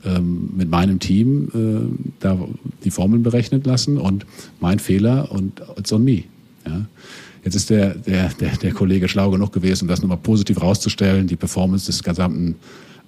ähm, 0.05 0.51
mit 0.57 0.71
meinem 0.71 0.99
Team 0.99 1.49
äh, 1.55 2.13
da 2.21 2.39
die 2.85 2.91
Formeln 2.91 3.23
berechnet 3.23 3.67
lassen 3.67 3.99
und 3.99 4.27
mein 4.61 4.79
Fehler 4.79 5.31
und 5.33 5.63
it's 5.77 5.93
on 5.93 6.05
me. 6.05 6.25
Ja. 6.67 6.87
Jetzt 7.45 7.55
ist 7.55 7.71
der, 7.71 7.95
der, 7.95 8.29
der, 8.41 8.57
der 8.57 8.73
Kollege 8.73 9.09
schlau 9.09 9.31
genug 9.31 9.53
gewesen, 9.53 9.85
um 9.85 9.89
das 9.89 10.03
nochmal 10.03 10.19
positiv 10.19 10.61
rauszustellen, 10.61 11.27
die 11.27 11.37
Performance 11.37 11.87
des 11.87 12.03
gesamten 12.03 12.57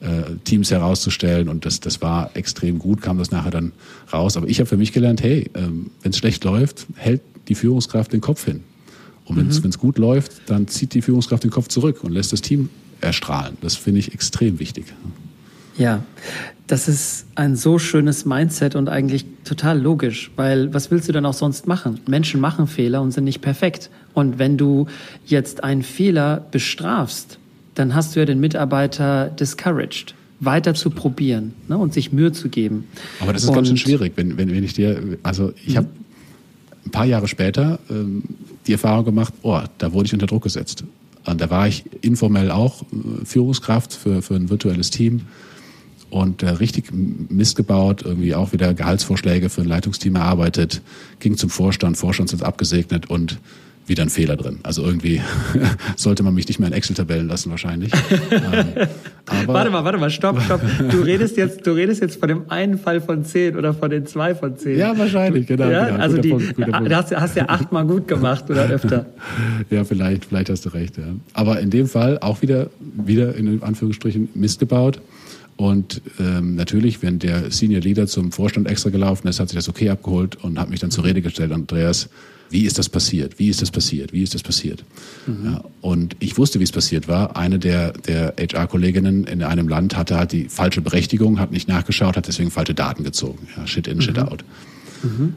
äh, 0.01 0.37
Teams 0.45 0.71
herauszustellen 0.71 1.49
und 1.49 1.67
das, 1.67 1.81
das 1.81 2.01
war 2.01 2.31
extrem 2.35 2.79
gut, 2.79 3.03
kam 3.03 3.19
das 3.19 3.31
nachher 3.31 3.51
dann 3.51 3.73
raus. 4.13 4.37
Aber 4.37 4.49
ich 4.49 4.59
habe 4.61 4.67
für 4.69 4.77
mich 4.77 4.93
gelernt, 4.93 5.23
hey, 5.23 5.51
ähm, 5.55 5.91
wenn 6.03 6.11
es 6.11 6.19
schlecht 6.19 6.45
läuft, 6.45 6.87
hält 6.97 7.21
die 7.49 7.55
Führungskraft 7.55 8.13
den 8.13 8.21
Kopf 8.21 8.45
hin. 8.45 8.61
Und 9.25 9.37
wenn 9.37 9.49
es 9.49 9.63
mhm. 9.63 9.71
gut 9.79 9.99
läuft, 9.99 10.33
dann 10.47 10.67
zieht 10.67 10.95
die 10.95 11.03
Führungskraft 11.03 11.45
den 11.45 11.51
Kopf 11.51 11.69
zurück 11.69 12.03
und 12.03 12.13
lässt 12.13 12.33
das 12.33 12.41
Team 12.41 12.69
erstrahlen. 13.01 13.57
Das 13.61 13.77
finde 13.77 14.01
ich 14.01 14.13
extrem 14.13 14.59
wichtig. 14.59 14.87
Ja, 15.81 16.05
das 16.67 16.89
ist 16.89 17.25
ein 17.37 17.57
so 17.57 17.79
schönes 17.79 18.27
Mindset 18.27 18.77
und 18.77 18.91
eigentlich 18.91 19.25
total 19.45 19.81
logisch, 19.81 20.31
weil 20.37 20.73
was 20.75 20.91
willst 20.91 21.09
du 21.09 21.13
denn 21.13 21.25
auch 21.25 21.35
sonst 21.35 21.67
machen? 21.67 22.01
Menschen 22.07 22.39
machen 22.39 22.67
Fehler 22.67 23.01
und 23.01 23.13
sind 23.13 23.25
nicht 23.25 23.41
perfekt. 23.41 23.89
Und 24.13 24.39
wenn 24.39 24.59
du 24.59 24.87
jetzt 25.25 25.65
einen 25.65 25.83
Fehler 25.83 26.45
bestrafst, 26.51 27.39
dann 27.75 27.95
hast 27.95 28.15
du 28.15 28.21
ja 28.21 28.27
den 28.27 28.41
Mitarbeiter 28.41 29.31
discouraged 29.31 30.15
weiter 30.39 30.75
zu 30.75 30.91
probieren 30.91 31.55
ne, 31.69 31.79
und 31.79 31.95
sich 31.95 32.13
Mühe 32.13 32.33
zu 32.33 32.51
geben. 32.51 32.85
Aber 33.21 33.33
das 33.33 33.43
ist 33.43 33.49
und, 33.49 33.55
ganz 33.55 33.69
schön 33.69 33.77
schwierig, 33.79 34.13
wenn, 34.17 34.37
wenn, 34.37 34.51
wenn 34.51 34.65
ich 34.65 34.75
dir, 34.75 35.19
also 35.23 35.53
ich 35.67 35.79
habe 35.79 35.89
ein 36.85 36.91
paar 36.91 37.07
Jahre 37.07 37.27
später 37.27 37.79
ähm, 37.91 38.23
die 38.67 38.73
Erfahrung 38.73 39.07
gemacht, 39.07 39.33
oh, 39.43 39.61
da 39.79 39.93
wurde 39.93 40.07
ich 40.07 40.13
unter 40.13 40.27
Druck 40.27 40.43
gesetzt. 40.43 40.85
Und 41.25 41.41
da 41.41 41.51
war 41.51 41.69
ich 41.69 41.85
informell 42.03 42.51
auch 42.51 42.83
äh, 42.83 43.25
Führungskraft 43.25 43.95
für, 43.95 44.21
für 44.21 44.35
ein 44.35 44.51
virtuelles 44.51 44.91
Team 44.91 45.23
und 46.11 46.43
äh, 46.43 46.51
richtig 46.51 46.91
Mist 46.93 47.57
gebaut, 47.57 48.03
irgendwie 48.05 48.35
auch 48.35 48.53
wieder 48.53 48.75
Gehaltsvorschläge 48.75 49.49
für 49.49 49.63
ein 49.63 49.69
Leitungsteam 49.69 50.17
erarbeitet, 50.17 50.83
ging 51.21 51.37
zum 51.37 51.51
Vorstand, 51.51 51.97
Vorstand 51.97 52.33
ist 52.33 52.43
abgesegnet 52.43 53.09
und 53.09 53.39
wieder 53.91 54.03
ein 54.03 54.09
Fehler 54.09 54.37
drin. 54.37 54.61
Also 54.63 54.83
irgendwie 54.83 55.21
sollte 55.97 56.23
man 56.23 56.33
mich 56.33 56.49
nicht 56.49 56.61
mehr 56.61 56.69
in 56.69 56.73
Excel-Tabellen 56.73 57.29
lassen 57.29 57.51
wahrscheinlich. 57.51 57.93
ähm, 58.31 58.87
warte 59.47 59.71
mal, 59.71 59.85
warte 59.85 59.99
mal, 59.99 60.11
stopp, 60.11 60.41
stopp. 60.41 60.61
Du 60.91 61.01
redest 61.01 61.37
jetzt, 61.37 61.67
du 61.67 61.73
redest 61.73 62.01
jetzt 62.01 62.19
von 62.19 62.29
dem 62.29 62.51
einen 62.51 62.79
Fall 62.79 63.01
von 63.01 63.25
zehn 63.25 63.57
oder 63.57 63.75
von 63.75 63.91
den 63.91 64.07
zwei 64.07 64.35
von 64.35 64.57
zehn. 64.57 64.79
Ja, 64.79 64.97
wahrscheinlich, 64.97 65.47
genau. 65.47 65.69
Ja? 65.69 65.89
genau. 65.89 66.01
Also 66.01 66.19
die, 66.19 66.31
Punkt, 66.31 66.57
du 66.57 66.97
hast, 66.97 67.15
hast 67.15 67.37
ja 67.37 67.49
achtmal 67.49 67.85
gut 67.85 68.07
gemacht 68.07 68.49
oder 68.49 68.69
öfter. 68.69 69.07
ja, 69.71 69.85
vielleicht, 69.85 70.25
vielleicht 70.25 70.49
hast 70.51 70.65
du 70.65 70.71
recht. 70.71 70.97
Ja. 70.97 71.05
Aber 71.35 71.61
in 71.61 71.71
dem 71.71 71.89
Fall 71.89 72.19
auch 72.21 72.43
wieder, 72.43 72.71
wieder 72.81 73.35
in 73.35 73.63
Anführungsstrichen 73.63 74.29
Mist 74.35 74.61
gebaut. 74.61 75.01
Und 75.61 76.01
ähm, 76.19 76.55
natürlich, 76.55 77.03
wenn 77.03 77.19
der 77.19 77.51
Senior 77.51 77.83
Leader 77.83 78.07
zum 78.07 78.33
Vorstand 78.33 78.67
extra 78.67 78.89
gelaufen 78.89 79.29
ist, 79.29 79.41
hat 79.41 79.51
sich 79.51 79.57
das 79.57 79.69
okay 79.69 79.91
abgeholt 79.91 80.43
und 80.43 80.59
hat 80.59 80.71
mich 80.71 80.81
dann 80.81 80.91
zur 80.91 81.05
Rede 81.05 81.21
gestellt, 81.21 81.53
Andreas, 81.53 82.09
wie 82.49 82.65
ist 82.65 82.79
das 82.79 82.89
passiert? 82.89 83.39
Wie 83.39 83.51
ist 83.51 83.61
das 83.61 83.71
passiert? 83.71 84.15
Wie 84.15 84.23
ist 84.23 84.33
das 84.33 84.43
passiert? 84.43 84.83
Mhm. 85.27 85.45
Ja, 85.45 85.65
und 85.83 86.17
ich 86.19 86.39
wusste, 86.39 86.61
wie 86.61 86.65
es 86.65 86.73
passiert 86.73 87.09
war. 87.09 87.37
Eine 87.37 87.59
der, 87.59 87.93
der 87.93 88.33
HR-Kolleginnen 88.41 89.25
in 89.25 89.43
einem 89.43 89.69
Land 89.69 89.99
hatte 89.99 90.17
halt 90.17 90.33
die 90.33 90.49
falsche 90.49 90.81
Berechtigung, 90.81 91.39
hat 91.39 91.53
nicht 91.53 91.69
nachgeschaut, 91.69 92.17
hat 92.17 92.27
deswegen 92.27 92.51
falsche 92.51 92.73
Daten 92.73 93.05
gezogen. 93.05 93.47
Ja, 93.55 93.67
shit 93.67 93.87
in, 93.87 93.99
mhm. 93.99 94.01
shit 94.01 94.19
out. 94.19 94.43
Mhm. 95.03 95.35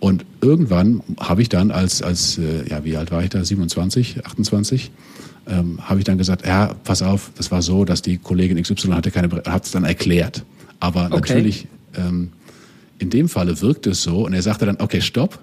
Und 0.00 0.24
irgendwann 0.40 1.00
habe 1.20 1.42
ich 1.42 1.48
dann 1.48 1.70
als, 1.70 2.02
als 2.02 2.38
äh, 2.38 2.68
ja, 2.68 2.84
wie 2.84 2.96
alt 2.96 3.12
war 3.12 3.22
ich 3.22 3.30
da? 3.30 3.44
27, 3.44 4.26
28? 4.26 4.90
Ähm, 5.50 5.78
habe 5.82 5.98
ich 5.98 6.04
dann 6.04 6.16
gesagt, 6.16 6.46
ja, 6.46 6.74
pass 6.84 7.02
auf, 7.02 7.30
das 7.36 7.50
war 7.50 7.60
so, 7.60 7.84
dass 7.84 8.02
die 8.02 8.18
Kollegin 8.18 8.62
XY 8.62 8.92
hatte 8.92 9.10
keine, 9.10 9.28
hat 9.46 9.64
es 9.64 9.72
dann 9.72 9.84
erklärt. 9.84 10.44
Aber 10.78 11.06
okay. 11.06 11.34
natürlich, 11.34 11.66
ähm, 11.96 12.30
in 12.98 13.10
dem 13.10 13.28
Falle 13.28 13.60
wirkte 13.60 13.90
es 13.90 14.02
so 14.02 14.26
und 14.26 14.32
er 14.32 14.42
sagte 14.42 14.66
dann, 14.66 14.76
okay, 14.78 15.00
stopp. 15.00 15.38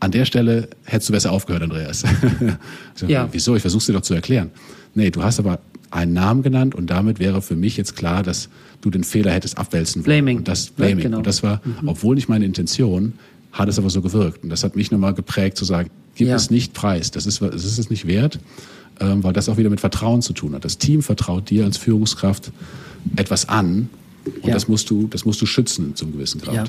An 0.00 0.10
der 0.10 0.24
Stelle 0.26 0.68
hättest 0.84 1.08
du 1.08 1.12
besser 1.12 1.32
aufgehört, 1.32 1.62
Andreas. 1.62 2.04
so, 2.94 3.06
ja. 3.06 3.28
Wieso? 3.32 3.56
Ich 3.56 3.62
versuche 3.62 3.86
dir 3.86 3.92
doch 3.94 4.02
zu 4.02 4.12
erklären. 4.12 4.50
Nee, 4.94 5.10
du 5.10 5.22
hast 5.22 5.38
aber 5.38 5.60
einen 5.90 6.12
Namen 6.12 6.42
genannt 6.42 6.74
und 6.74 6.88
damit 6.88 7.20
wäre 7.20 7.40
für 7.40 7.56
mich 7.56 7.76
jetzt 7.76 7.96
klar, 7.96 8.22
dass 8.22 8.48
du 8.80 8.90
den 8.90 9.04
Fehler 9.04 9.32
hättest 9.32 9.56
abwälzen 9.56 10.00
wollen. 10.00 10.04
Blaming. 10.04 10.38
Und 10.38 10.48
das 10.48 10.66
Blaming. 10.66 10.98
Ja, 10.98 11.02
genau. 11.04 11.18
Und 11.18 11.26
das 11.26 11.42
war, 11.42 11.62
mhm. 11.64 11.88
obwohl 11.88 12.16
nicht 12.16 12.28
meine 12.28 12.44
Intention, 12.44 13.14
hat 13.52 13.68
es 13.68 13.78
aber 13.78 13.88
so 13.88 14.02
gewirkt. 14.02 14.42
Und 14.42 14.50
das 14.50 14.64
hat 14.64 14.76
mich 14.76 14.90
nochmal 14.90 15.14
geprägt 15.14 15.56
zu 15.56 15.64
sagen, 15.64 15.90
gib 16.14 16.28
ja. 16.28 16.36
es 16.36 16.50
nicht 16.50 16.74
preis. 16.74 17.10
Das 17.10 17.26
ist, 17.26 17.40
das 17.40 17.64
ist 17.64 17.78
es 17.78 17.90
nicht 17.90 18.06
wert, 18.06 18.38
ähm, 19.00 19.22
weil 19.24 19.32
das 19.32 19.48
auch 19.48 19.56
wieder 19.56 19.70
mit 19.70 19.80
Vertrauen 19.80 20.22
zu 20.22 20.32
tun 20.32 20.54
hat. 20.54 20.64
Das 20.64 20.78
Team 20.78 21.02
vertraut 21.02 21.50
dir 21.50 21.64
als 21.64 21.76
Führungskraft 21.76 22.52
etwas 23.16 23.48
an. 23.48 23.88
Und 24.24 24.46
ja. 24.46 24.54
das 24.54 24.68
musst 24.68 24.88
du, 24.88 25.06
das 25.06 25.26
musst 25.26 25.42
du 25.42 25.46
schützen 25.46 25.94
zum 25.96 26.12
gewissen 26.12 26.40
Grad. 26.40 26.54
Ja. 26.54 26.64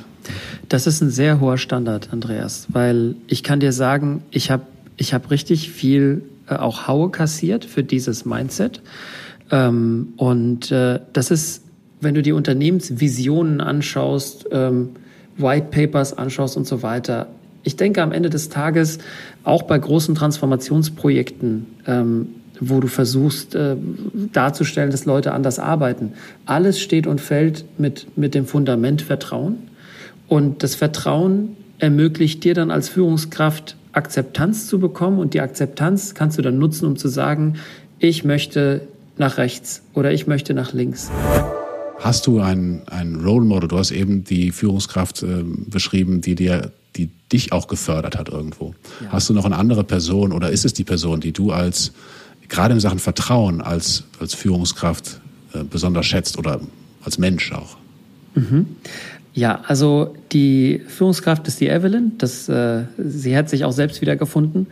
Das 0.67 0.87
ist 0.87 1.01
ein 1.01 1.09
sehr 1.09 1.39
hoher 1.39 1.57
Standard, 1.57 2.09
Andreas, 2.11 2.67
weil 2.69 3.15
ich 3.27 3.43
kann 3.43 3.61
dir 3.61 3.71
sagen, 3.71 4.23
ich 4.31 4.51
habe 4.51 4.63
ich 4.97 5.13
hab 5.13 5.31
richtig 5.31 5.71
viel 5.71 6.23
äh, 6.47 6.55
auch 6.55 6.87
Haue 6.87 7.09
kassiert 7.11 7.63
für 7.63 7.83
dieses 7.83 8.25
Mindset. 8.25 8.81
Ähm, 9.51 10.13
und 10.17 10.71
äh, 10.71 10.99
das 11.13 11.31
ist, 11.31 11.63
wenn 12.01 12.13
du 12.13 12.21
die 12.21 12.33
Unternehmensvisionen 12.33 13.61
anschaust, 13.61 14.47
ähm, 14.51 14.89
White 15.37 15.67
Papers 15.71 16.17
anschaust 16.17 16.57
und 16.57 16.67
so 16.67 16.81
weiter, 16.81 17.27
Ich 17.65 17.75
denke 17.75 18.01
am 18.03 18.11
Ende 18.11 18.29
des 18.29 18.49
Tages, 18.49 18.99
auch 19.45 19.63
bei 19.63 19.77
großen 19.77 20.15
Transformationsprojekten, 20.15 21.65
ähm, 21.87 22.27
wo 22.59 22.79
du 22.79 22.87
versuchst 22.87 23.55
äh, 23.55 23.75
darzustellen, 24.33 24.91
dass 24.91 25.05
Leute 25.05 25.33
anders 25.33 25.59
arbeiten, 25.59 26.13
alles 26.45 26.79
steht 26.79 27.07
und 27.07 27.21
fällt 27.21 27.65
mit, 27.77 28.07
mit 28.17 28.33
dem 28.33 28.45
Fundament 28.45 29.01
Vertrauen. 29.01 29.57
Und 30.27 30.63
das 30.63 30.75
Vertrauen 30.75 31.55
ermöglicht 31.79 32.43
dir 32.43 32.53
dann 32.53 32.71
als 32.71 32.89
Führungskraft 32.89 33.77
Akzeptanz 33.91 34.67
zu 34.67 34.79
bekommen 34.79 35.19
und 35.19 35.33
die 35.33 35.41
Akzeptanz 35.41 36.15
kannst 36.15 36.37
du 36.37 36.41
dann 36.41 36.57
nutzen, 36.57 36.85
um 36.85 36.97
zu 36.97 37.07
sagen, 37.07 37.55
ich 37.99 38.25
möchte 38.25 38.81
nach 39.17 39.37
rechts 39.37 39.83
oder 39.93 40.11
ich 40.11 40.27
möchte 40.27 40.53
nach 40.53 40.73
links. 40.73 41.09
Hast 41.99 42.27
du 42.27 42.39
ein, 42.39 42.81
ein 42.87 43.15
Role 43.15 43.45
Model? 43.45 43.69
Du 43.69 43.77
hast 43.77 43.91
eben 43.91 44.25
die 44.25 44.51
Führungskraft 44.51 45.23
äh, 45.23 45.43
beschrieben, 45.43 46.21
die 46.21 46.35
dir, 46.35 46.71
die 46.95 47.09
dich 47.31 47.51
auch 47.51 47.67
gefördert 47.67 48.17
hat 48.17 48.29
irgendwo. 48.29 48.73
Ja. 49.01 49.11
Hast 49.11 49.29
du 49.29 49.33
noch 49.33 49.45
eine 49.45 49.57
andere 49.57 49.83
Person 49.83 50.31
oder 50.31 50.49
ist 50.49 50.65
es 50.65 50.73
die 50.73 50.83
Person, 50.83 51.19
die 51.19 51.31
du 51.31 51.51
als 51.51 51.91
gerade 52.47 52.73
in 52.73 52.79
Sachen 52.79 52.99
Vertrauen 52.99 53.61
als, 53.61 54.03
als 54.19 54.33
Führungskraft 54.33 55.19
äh, 55.53 55.63
besonders 55.63 56.05
schätzt 56.05 56.37
oder 56.37 56.61
als 57.03 57.17
Mensch 57.17 57.51
auch? 57.51 57.77
Mhm. 58.35 58.67
Ja, 59.33 59.61
also 59.67 60.15
die 60.31 60.81
Führungskraft 60.87 61.47
ist 61.47 61.59
die 61.59 61.67
Evelyn. 61.67 62.13
Das, 62.17 62.47
äh, 62.47 62.83
sie 62.97 63.35
hat 63.35 63.49
sich 63.49 63.65
auch 63.65 63.73
selbst 63.73 63.99
wiedergefunden. 64.01 64.67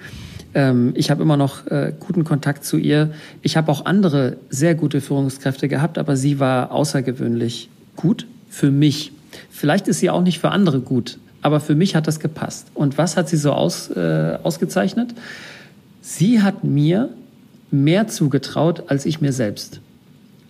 Ähm, 0.53 0.93
ich 0.95 1.11
habe 1.11 1.21
immer 1.21 1.35
noch 1.35 1.67
äh, 1.67 1.93
guten 1.99 2.23
Kontakt 2.23 2.63
zu 2.63 2.77
ihr. 2.77 3.11
Ich 3.41 3.57
habe 3.57 3.71
auch 3.71 3.85
andere 3.85 4.37
sehr 4.49 4.75
gute 4.75 5.01
Führungskräfte 5.01 5.67
gehabt, 5.67 5.97
aber 5.97 6.15
sie 6.15 6.39
war 6.39 6.71
außergewöhnlich 6.71 7.69
gut 7.95 8.25
für 8.49 8.71
mich. 8.71 9.11
Vielleicht 9.49 9.87
ist 9.87 9.99
sie 9.99 10.09
auch 10.09 10.21
nicht 10.21 10.39
für 10.39 10.51
andere 10.51 10.79
gut, 10.79 11.17
aber 11.43 11.59
für 11.59 11.75
mich 11.75 11.95
hat 11.95 12.07
das 12.07 12.19
gepasst. 12.19 12.67
Und 12.73 12.97
was 12.97 13.17
hat 13.17 13.29
sie 13.29 13.37
so 13.37 13.51
aus, 13.51 13.89
äh, 13.89 14.37
ausgezeichnet? 14.41 15.13
Sie 16.01 16.41
hat 16.41 16.63
mir 16.63 17.09
mehr 17.69 18.07
zugetraut 18.07 18.83
als 18.87 19.05
ich 19.05 19.21
mir 19.21 19.33
selbst. 19.33 19.79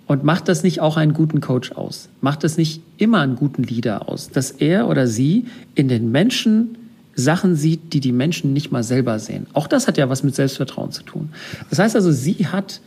Und 0.05 0.23
macht 0.23 0.47
das 0.47 0.63
nicht 0.63 0.81
auch 0.81 0.97
einen 0.97 1.13
guten 1.13 1.41
Coach 1.41 1.71
aus? 1.71 2.09
Macht 2.21 2.43
das 2.43 2.57
nicht 2.57 2.81
immer 2.97 3.21
einen 3.21 3.35
guten 3.35 3.63
Leader 3.63 4.09
aus, 4.09 4.29
dass 4.29 4.51
er 4.51 4.87
oder 4.87 5.07
sie 5.07 5.45
in 5.75 5.87
den 5.87 6.11
Menschen 6.11 6.77
Sachen 7.15 7.55
sieht, 7.55 7.93
die 7.93 7.99
die 7.99 8.11
Menschen 8.11 8.53
nicht 8.53 8.71
mal 8.71 8.83
selber 8.83 9.17
sehen? 9.19 9.47
Auch 9.53 9.67
das 9.67 9.87
hat 9.87 9.97
ja 9.97 10.09
was 10.09 10.23
mit 10.23 10.35
Selbstvertrauen 10.35 10.91
zu 10.91 11.03
tun. 11.03 11.29
Das 11.69 11.79
heißt 11.79 11.95
also, 11.95 12.11
sie 12.11 12.47
hat 12.47 12.81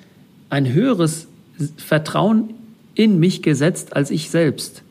ein 0.50 0.72
höheres 0.72 1.26
Vertrauen 1.76 2.50
in 2.94 3.18
mich 3.18 3.42
gesetzt 3.42 3.96
als 3.96 4.10
ich 4.10 4.30
selbst 4.30 4.82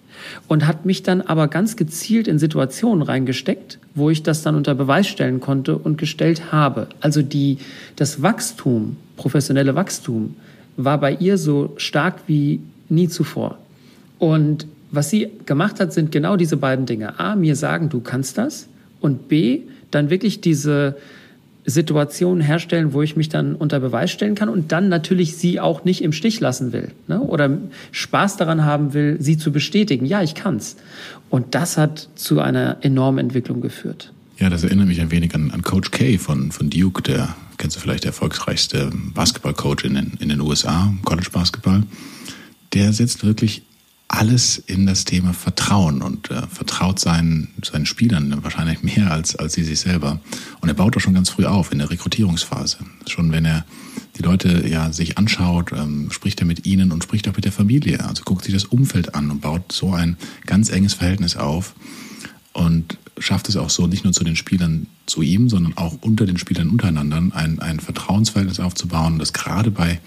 und 0.47 0.67
hat 0.67 0.85
mich 0.85 1.03
dann 1.03 1.21
aber 1.21 1.47
ganz 1.47 1.75
gezielt 1.75 2.27
in 2.27 2.39
Situationen 2.39 3.01
reingesteckt, 3.03 3.79
wo 3.93 4.09
ich 4.09 4.23
das 4.23 4.41
dann 4.41 4.55
unter 4.55 4.75
Beweis 4.75 5.07
stellen 5.07 5.39
konnte 5.39 5.77
und 5.77 5.97
gestellt 5.97 6.51
habe. 6.51 6.87
Also 7.01 7.21
die, 7.21 7.57
das 7.95 8.21
Wachstum, 8.21 8.97
professionelle 9.17 9.75
Wachstum, 9.75 10.35
war 10.77 10.99
bei 10.99 11.13
ihr 11.13 11.37
so 11.37 11.73
stark 11.77 12.19
wie 12.27 12.59
nie 12.89 13.07
zuvor. 13.07 13.57
Und 14.19 14.67
was 14.91 15.09
sie 15.09 15.29
gemacht 15.45 15.79
hat, 15.79 15.93
sind 15.93 16.11
genau 16.11 16.37
diese 16.37 16.57
beiden 16.57 16.85
Dinge. 16.85 17.19
A, 17.19 17.35
mir 17.35 17.55
sagen, 17.55 17.89
du 17.89 17.99
kannst 17.99 18.37
das. 18.37 18.67
Und 19.01 19.27
B, 19.27 19.61
dann 19.91 20.09
wirklich 20.09 20.41
diese 20.41 20.95
Situation 21.65 22.41
herstellen, 22.41 22.93
wo 22.93 23.01
ich 23.01 23.15
mich 23.15 23.29
dann 23.29 23.55
unter 23.55 23.79
Beweis 23.79 24.11
stellen 24.11 24.35
kann 24.35 24.49
und 24.49 24.71
dann 24.71 24.87
natürlich 24.89 25.35
sie 25.35 25.59
auch 25.59 25.83
nicht 25.83 26.03
im 26.03 26.11
Stich 26.11 26.39
lassen 26.39 26.73
will. 26.73 26.91
Ne? 27.07 27.19
Oder 27.21 27.57
Spaß 27.91 28.37
daran 28.37 28.65
haben 28.65 28.93
will, 28.93 29.17
sie 29.19 29.37
zu 29.37 29.51
bestätigen. 29.51 30.05
Ja, 30.05 30.21
ich 30.21 30.35
kann's. 30.35 30.75
Und 31.29 31.55
das 31.55 31.77
hat 31.77 32.09
zu 32.15 32.39
einer 32.39 32.77
enormen 32.81 33.19
Entwicklung 33.19 33.61
geführt. 33.61 34.13
Ja, 34.37 34.49
das 34.49 34.63
erinnert 34.63 34.87
mich 34.87 35.01
ein 35.01 35.11
wenig 35.11 35.33
an, 35.33 35.51
an 35.51 35.61
Coach 35.61 35.91
K 35.91 36.17
von, 36.17 36.51
von 36.51 36.69
Duke, 36.69 37.01
der 37.01 37.35
kennst 37.57 37.77
du 37.77 37.79
vielleicht 37.79 38.03
der 38.03 38.09
erfolgreichste 38.09 38.91
Basketballcoach 39.13 39.85
in 39.85 39.95
den, 39.95 40.11
in 40.19 40.29
den 40.29 40.41
USA, 40.41 40.93
College 41.05 41.29
Basketball. 41.31 41.83
Der 42.73 42.91
setzt 42.91 43.25
wirklich 43.25 43.63
alles 44.07 44.57
in 44.57 44.85
das 44.85 45.03
Thema 45.03 45.33
Vertrauen 45.33 46.01
und 46.01 46.29
äh, 46.29 46.43
vertraut 46.47 46.99
seinen, 46.99 47.49
seinen 47.63 47.85
Spielern 47.85 48.43
wahrscheinlich 48.43 48.83
mehr 48.83 49.11
als, 49.11 49.35
als 49.35 49.53
sie 49.53 49.63
sich 49.63 49.79
selber. 49.79 50.19
Und 50.61 50.69
er 50.69 50.75
baut 50.75 50.95
doch 50.95 50.99
schon 50.99 51.15
ganz 51.15 51.29
früh 51.29 51.45
auf 51.45 51.71
in 51.71 51.79
der 51.79 51.89
Rekrutierungsphase. 51.89 52.77
Schon 53.07 53.31
wenn 53.31 53.45
er 53.45 53.65
die 54.17 54.21
Leute 54.21 54.67
ja 54.67 54.93
sich 54.93 55.17
anschaut, 55.17 55.71
ähm, 55.73 56.09
spricht 56.11 56.39
er 56.39 56.45
mit 56.45 56.65
ihnen 56.65 56.91
und 56.91 57.03
spricht 57.03 57.27
auch 57.27 57.35
mit 57.35 57.45
der 57.45 57.51
Familie. 57.51 58.05
Also 58.05 58.23
guckt 58.23 58.45
sich 58.45 58.53
das 58.53 58.65
Umfeld 58.65 59.15
an 59.15 59.31
und 59.31 59.41
baut 59.41 59.71
so 59.71 59.93
ein 59.93 60.17
ganz 60.45 60.69
enges 60.69 60.93
Verhältnis 60.93 61.35
auf 61.35 61.73
und 62.53 62.97
schafft 63.17 63.49
es 63.49 63.57
auch 63.57 63.69
so, 63.69 63.87
nicht 63.87 64.03
nur 64.03 64.13
zu 64.13 64.23
den 64.23 64.35
Spielern 64.35 64.87
zu 65.05 65.21
ihm, 65.21 65.49
sondern 65.49 65.75
auch 65.77 65.97
unter 66.01 66.25
den 66.25 66.37
Spielern 66.37 66.69
untereinander 66.69 67.17
ein, 67.17 67.59
ein 67.59 67.79
Vertrauensverhältnis 67.79 68.59
aufzubauen, 68.59 69.19
das 69.19 69.33
gerade 69.33 69.71
bei 69.71 69.99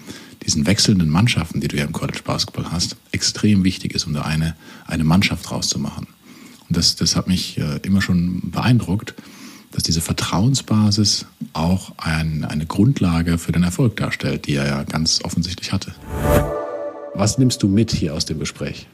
diesen 0.49 0.65
wechselnden 0.65 1.09
Mannschaften, 1.09 1.61
die 1.61 1.67
du 1.67 1.77
ja 1.77 1.85
im 1.85 1.91
College 1.91 2.21
Basketball 2.25 2.71
hast, 2.71 2.95
extrem 3.11 3.63
wichtig 3.63 3.93
ist, 3.93 4.07
um 4.07 4.15
da 4.15 4.23
eine, 4.23 4.55
eine 4.87 5.03
Mannschaft 5.03 5.51
rauszumachen. 5.51 6.07
Und 6.67 6.75
das, 6.75 6.95
das 6.95 7.15
hat 7.15 7.27
mich 7.27 7.59
äh, 7.59 7.77
immer 7.83 8.01
schon 8.01 8.49
beeindruckt, 8.49 9.13
dass 9.71 9.83
diese 9.83 10.01
Vertrauensbasis 10.01 11.27
auch 11.53 11.93
ein, 11.99 12.45
eine 12.45 12.65
Grundlage 12.65 13.37
für 13.37 13.51
den 13.51 13.61
Erfolg 13.61 13.95
darstellt, 13.97 14.47
die 14.47 14.55
er 14.55 14.65
ja 14.65 14.83
ganz 14.85 15.23
offensichtlich 15.23 15.71
hatte. 15.71 15.93
Was 17.13 17.37
nimmst 17.37 17.61
du 17.61 17.67
mit 17.67 17.91
hier 17.91 18.15
aus 18.15 18.25
dem 18.25 18.39
Gespräch? 18.39 18.87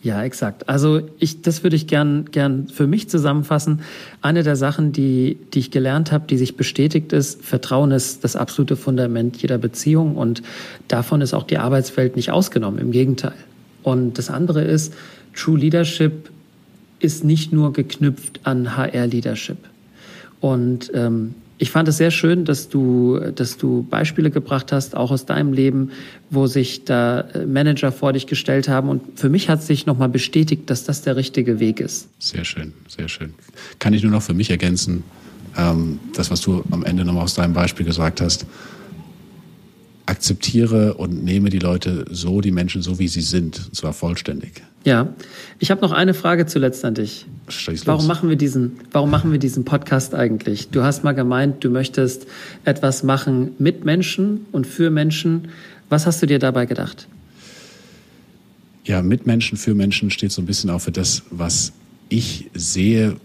Ja, 0.00 0.22
exakt. 0.22 0.68
Also 0.68 1.00
ich, 1.18 1.42
das 1.42 1.64
würde 1.64 1.74
ich 1.74 1.88
gern, 1.88 2.26
gern 2.30 2.68
für 2.68 2.86
mich 2.86 3.10
zusammenfassen. 3.10 3.80
Eine 4.22 4.44
der 4.44 4.54
Sachen, 4.54 4.92
die, 4.92 5.38
die 5.52 5.58
ich 5.58 5.70
gelernt 5.72 6.12
habe, 6.12 6.26
die 6.28 6.38
sich 6.38 6.56
bestätigt 6.56 7.12
ist, 7.12 7.42
Vertrauen 7.44 7.90
ist 7.90 8.22
das 8.22 8.36
absolute 8.36 8.76
Fundament 8.76 9.36
jeder 9.42 9.58
Beziehung 9.58 10.16
und 10.16 10.42
davon 10.86 11.20
ist 11.20 11.34
auch 11.34 11.42
die 11.42 11.58
Arbeitswelt 11.58 12.14
nicht 12.14 12.30
ausgenommen. 12.30 12.78
Im 12.78 12.92
Gegenteil. 12.92 13.34
Und 13.82 14.18
das 14.18 14.30
andere 14.30 14.62
ist, 14.62 14.94
True 15.34 15.58
Leadership 15.58 16.30
ist 17.00 17.24
nicht 17.24 17.52
nur 17.52 17.72
geknüpft 17.72 18.40
an 18.44 18.76
HR-Leadership. 18.76 19.58
Und 20.40 20.90
ähm, 20.94 21.34
ich 21.58 21.70
fand 21.70 21.88
es 21.88 21.96
sehr 21.96 22.10
schön, 22.10 22.44
dass 22.44 22.68
du, 22.68 23.18
dass 23.34 23.56
du 23.56 23.82
Beispiele 23.90 24.30
gebracht 24.30 24.72
hast, 24.72 24.96
auch 24.96 25.10
aus 25.10 25.26
deinem 25.26 25.52
Leben, 25.52 25.90
wo 26.30 26.46
sich 26.46 26.84
da 26.84 27.20
äh, 27.20 27.46
Manager 27.46 27.90
vor 27.90 28.12
dich 28.12 28.26
gestellt 28.26 28.68
haben. 28.68 28.88
Und 28.88 29.18
für 29.18 29.28
mich 29.28 29.48
hat 29.48 29.62
sich 29.62 29.84
nochmal 29.84 30.08
bestätigt, 30.08 30.70
dass 30.70 30.84
das 30.84 31.02
der 31.02 31.16
richtige 31.16 31.58
Weg 31.58 31.80
ist. 31.80 32.08
Sehr 32.20 32.44
schön, 32.44 32.72
sehr 32.86 33.08
schön. 33.08 33.34
Kann 33.80 33.92
ich 33.92 34.02
nur 34.02 34.12
noch 34.12 34.22
für 34.22 34.34
mich 34.34 34.50
ergänzen, 34.50 35.02
ähm, 35.56 35.98
das, 36.14 36.30
was 36.30 36.40
du 36.40 36.62
am 36.70 36.84
Ende 36.84 37.04
nochmal 37.04 37.24
aus 37.24 37.34
deinem 37.34 37.54
Beispiel 37.54 37.84
gesagt 37.84 38.20
hast. 38.20 38.46
Akzeptiere 40.08 40.94
und 40.94 41.22
nehme 41.22 41.50
die 41.50 41.58
Leute 41.58 42.06
so, 42.10 42.40
die 42.40 42.50
Menschen 42.50 42.80
so, 42.80 42.98
wie 42.98 43.08
sie 43.08 43.20
sind, 43.20 43.66
und 43.66 43.76
zwar 43.76 43.92
vollständig. 43.92 44.62
Ja, 44.84 45.12
ich 45.58 45.70
habe 45.70 45.82
noch 45.82 45.92
eine 45.92 46.14
Frage 46.14 46.46
zuletzt 46.46 46.82
an 46.86 46.94
dich. 46.94 47.26
Schieß 47.48 47.86
warum 47.86 48.00
los. 48.00 48.08
machen 48.08 48.30
wir 48.30 48.36
diesen, 48.36 48.80
warum 48.90 49.10
machen 49.10 49.32
wir 49.32 49.38
diesen 49.38 49.66
Podcast 49.66 50.14
eigentlich? 50.14 50.70
Du 50.70 50.82
hast 50.82 51.04
mal 51.04 51.12
gemeint, 51.12 51.62
du 51.62 51.68
möchtest 51.68 52.26
etwas 52.64 53.02
machen 53.02 53.50
mit 53.58 53.84
Menschen 53.84 54.46
und 54.50 54.66
für 54.66 54.88
Menschen. 54.88 55.48
Was 55.90 56.06
hast 56.06 56.22
du 56.22 56.26
dir 56.26 56.38
dabei 56.38 56.64
gedacht? 56.64 57.06
Ja, 58.84 59.02
mit 59.02 59.26
Menschen, 59.26 59.58
für 59.58 59.74
Menschen 59.74 60.10
steht 60.10 60.32
so 60.32 60.40
ein 60.40 60.46
bisschen 60.46 60.70
auch 60.70 60.80
für 60.80 60.92
das, 60.92 61.22
was 61.30 61.72
ich 62.08 62.48
sehe, 62.54 63.16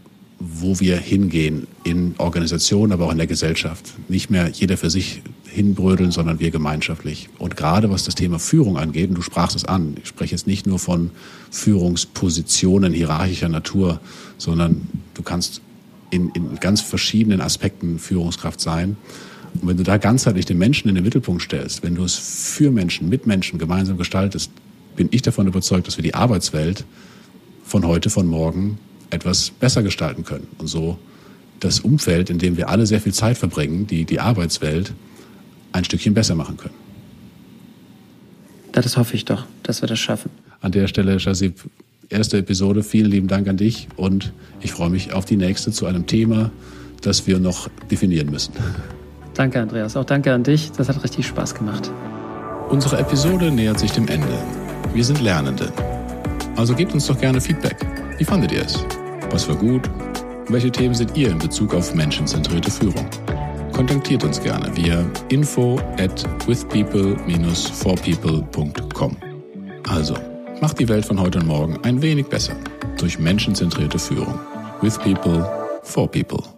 wo 0.46 0.80
wir 0.80 0.98
hingehen 0.98 1.68
in 1.86 2.16
Organisationen, 2.18 2.92
aber 2.92 3.06
auch 3.06 3.12
in 3.12 3.18
der 3.18 3.28
Gesellschaft. 3.28 3.94
Nicht 4.10 4.30
mehr 4.30 4.50
jeder 4.50 4.76
für 4.76 4.90
sich 4.90 5.22
hinbrödeln, 5.46 6.12
sondern 6.12 6.40
wir 6.40 6.52
gemeinschaftlich. 6.52 7.30
Und 7.38 7.56
gerade 7.56 7.90
was 7.90 8.04
das 8.04 8.16
Thema 8.16 8.40
Führung 8.40 8.78
angeht, 8.78 9.10
und 9.10 9.16
du 9.16 9.22
sprachst 9.22 9.56
es 9.56 9.64
an, 9.64 9.96
ich 10.02 10.10
spreche 10.10 10.32
jetzt 10.32 10.46
nicht 10.46 10.68
nur 10.68 10.80
von 10.80 11.12
Führungspositionen 11.50 12.92
hierarchischer 12.92 13.48
Natur, 13.48 14.02
sondern 14.38 14.90
du 15.14 15.24
kannst 15.24 15.62
in, 16.10 16.30
in 16.32 16.60
ganz 16.60 16.82
verschiedenen 16.82 17.40
Aspekten 17.40 17.98
Führungskraft 17.98 18.60
sein. 18.60 18.98
Und 19.54 19.68
wenn 19.68 19.78
du 19.78 19.84
da 19.84 19.98
ganzheitlich 19.98 20.46
den 20.46 20.58
Menschen 20.58 20.90
in 20.90 20.96
den 20.96 21.06
Mittelpunkt 21.06 21.44
stellst, 21.44 21.84
wenn 21.84 21.96
du 21.96 22.04
es 22.04 22.16
für 22.16 22.70
Menschen, 22.70 23.08
mit 23.08 23.28
Menschen 23.28 23.60
gemeinsam 23.60 23.98
gestaltest, 23.98 24.52
bin 24.98 25.08
ich 25.12 25.22
davon 25.22 25.48
überzeugt, 25.48 25.88
dass 25.88 25.98
wir 25.98 26.04
die 26.04 26.16
Arbeitswelt 26.16 26.84
von 27.64 27.86
heute, 27.86 28.10
von 28.10 28.28
morgen 28.28 28.78
etwas 29.14 29.50
besser 29.52 29.84
gestalten 29.84 30.24
können. 30.24 30.48
Und 30.58 30.68
so 30.68 30.98
das 31.60 31.80
Umfeld, 31.80 32.30
in 32.30 32.40
dem 32.40 32.58
wir 32.58 32.70
alle 32.70 32.86
sehr 32.86 33.00
viel 33.00 33.14
Zeit 33.14 33.38
verbringen, 33.38 33.88
die, 33.88 34.06
die 34.06 34.20
Arbeitswelt, 34.20 34.94
ein 35.72 35.84
Stückchen 35.84 36.14
besser 36.14 36.36
machen 36.36 36.58
können. 36.58 36.76
Das 38.74 38.98
hoffe 38.98 39.16
ich 39.16 39.26
doch, 39.26 39.46
dass 39.62 39.82
wir 39.82 39.88
das 39.88 40.00
schaffen. 40.00 40.32
An 40.62 40.72
der 40.72 40.88
Stelle, 40.88 41.20
Shazib, 41.20 41.62
erste 42.10 42.38
Episode. 42.38 42.84
Vielen 42.84 43.12
lieben 43.12 43.28
Dank 43.28 43.48
an 43.48 43.58
dich 43.58 43.88
und 43.96 44.34
ich 44.62 44.72
freue 44.72 44.90
mich 44.90 45.14
auf 45.14 45.26
die 45.26 45.38
nächste 45.38 45.72
zu 45.72 45.86
einem 45.86 46.08
Thema, 46.08 46.52
das 47.02 47.28
wir 47.28 47.40
noch 47.40 47.70
definieren 47.92 48.30
müssen. 48.30 48.54
Danke, 49.34 49.60
Andreas. 49.60 49.98
Auch 49.98 50.06
danke 50.06 50.32
an 50.32 50.44
dich. 50.44 50.72
Das 50.74 50.90
hat 50.90 51.04
richtig 51.04 51.26
Spaß 51.26 51.56
gemacht. 51.56 51.92
Unsere 52.70 53.00
Episode 53.00 53.50
nähert 53.50 53.80
sich 53.80 53.92
dem 53.92 54.08
Ende. 54.08 54.38
Wir 54.94 55.04
sind 55.04 55.22
Lernende. 55.22 55.74
Also 56.56 56.76
gebt 56.76 56.94
uns 56.94 57.08
doch 57.08 57.20
gerne 57.20 57.42
Feedback. 57.42 57.78
Wie 58.20 58.26
fandet 58.26 58.52
ihr 58.52 58.64
es? 58.64 58.86
Was 59.34 59.50
war 59.50 59.56
gut? 59.56 59.90
Welche 60.48 60.72
Themen 60.72 60.94
seht 60.94 61.18
ihr 61.18 61.32
in 61.32 61.40
Bezug 61.40 61.74
auf 61.74 61.96
menschenzentrierte 61.96 62.70
Führung? 62.70 63.08
Kontaktiert 63.72 64.24
uns 64.24 64.40
gerne 64.40 64.70
via 64.78 65.04
info 65.30 65.80
at 65.98 66.24
withpeople-forpeople.com. 66.48 69.18
Also, 69.90 70.14
macht 70.62 70.78
die 70.78 70.88
Welt 70.88 71.06
von 71.06 71.20
heute 71.20 71.40
und 71.40 71.48
morgen 71.48 71.84
ein 71.84 72.00
wenig 72.04 72.28
besser 72.28 72.56
durch 73.00 73.18
menschenzentrierte 73.18 73.98
Führung. 73.98 74.40
With 74.82 75.00
people, 75.00 75.44
for 75.82 76.08
people. 76.08 76.53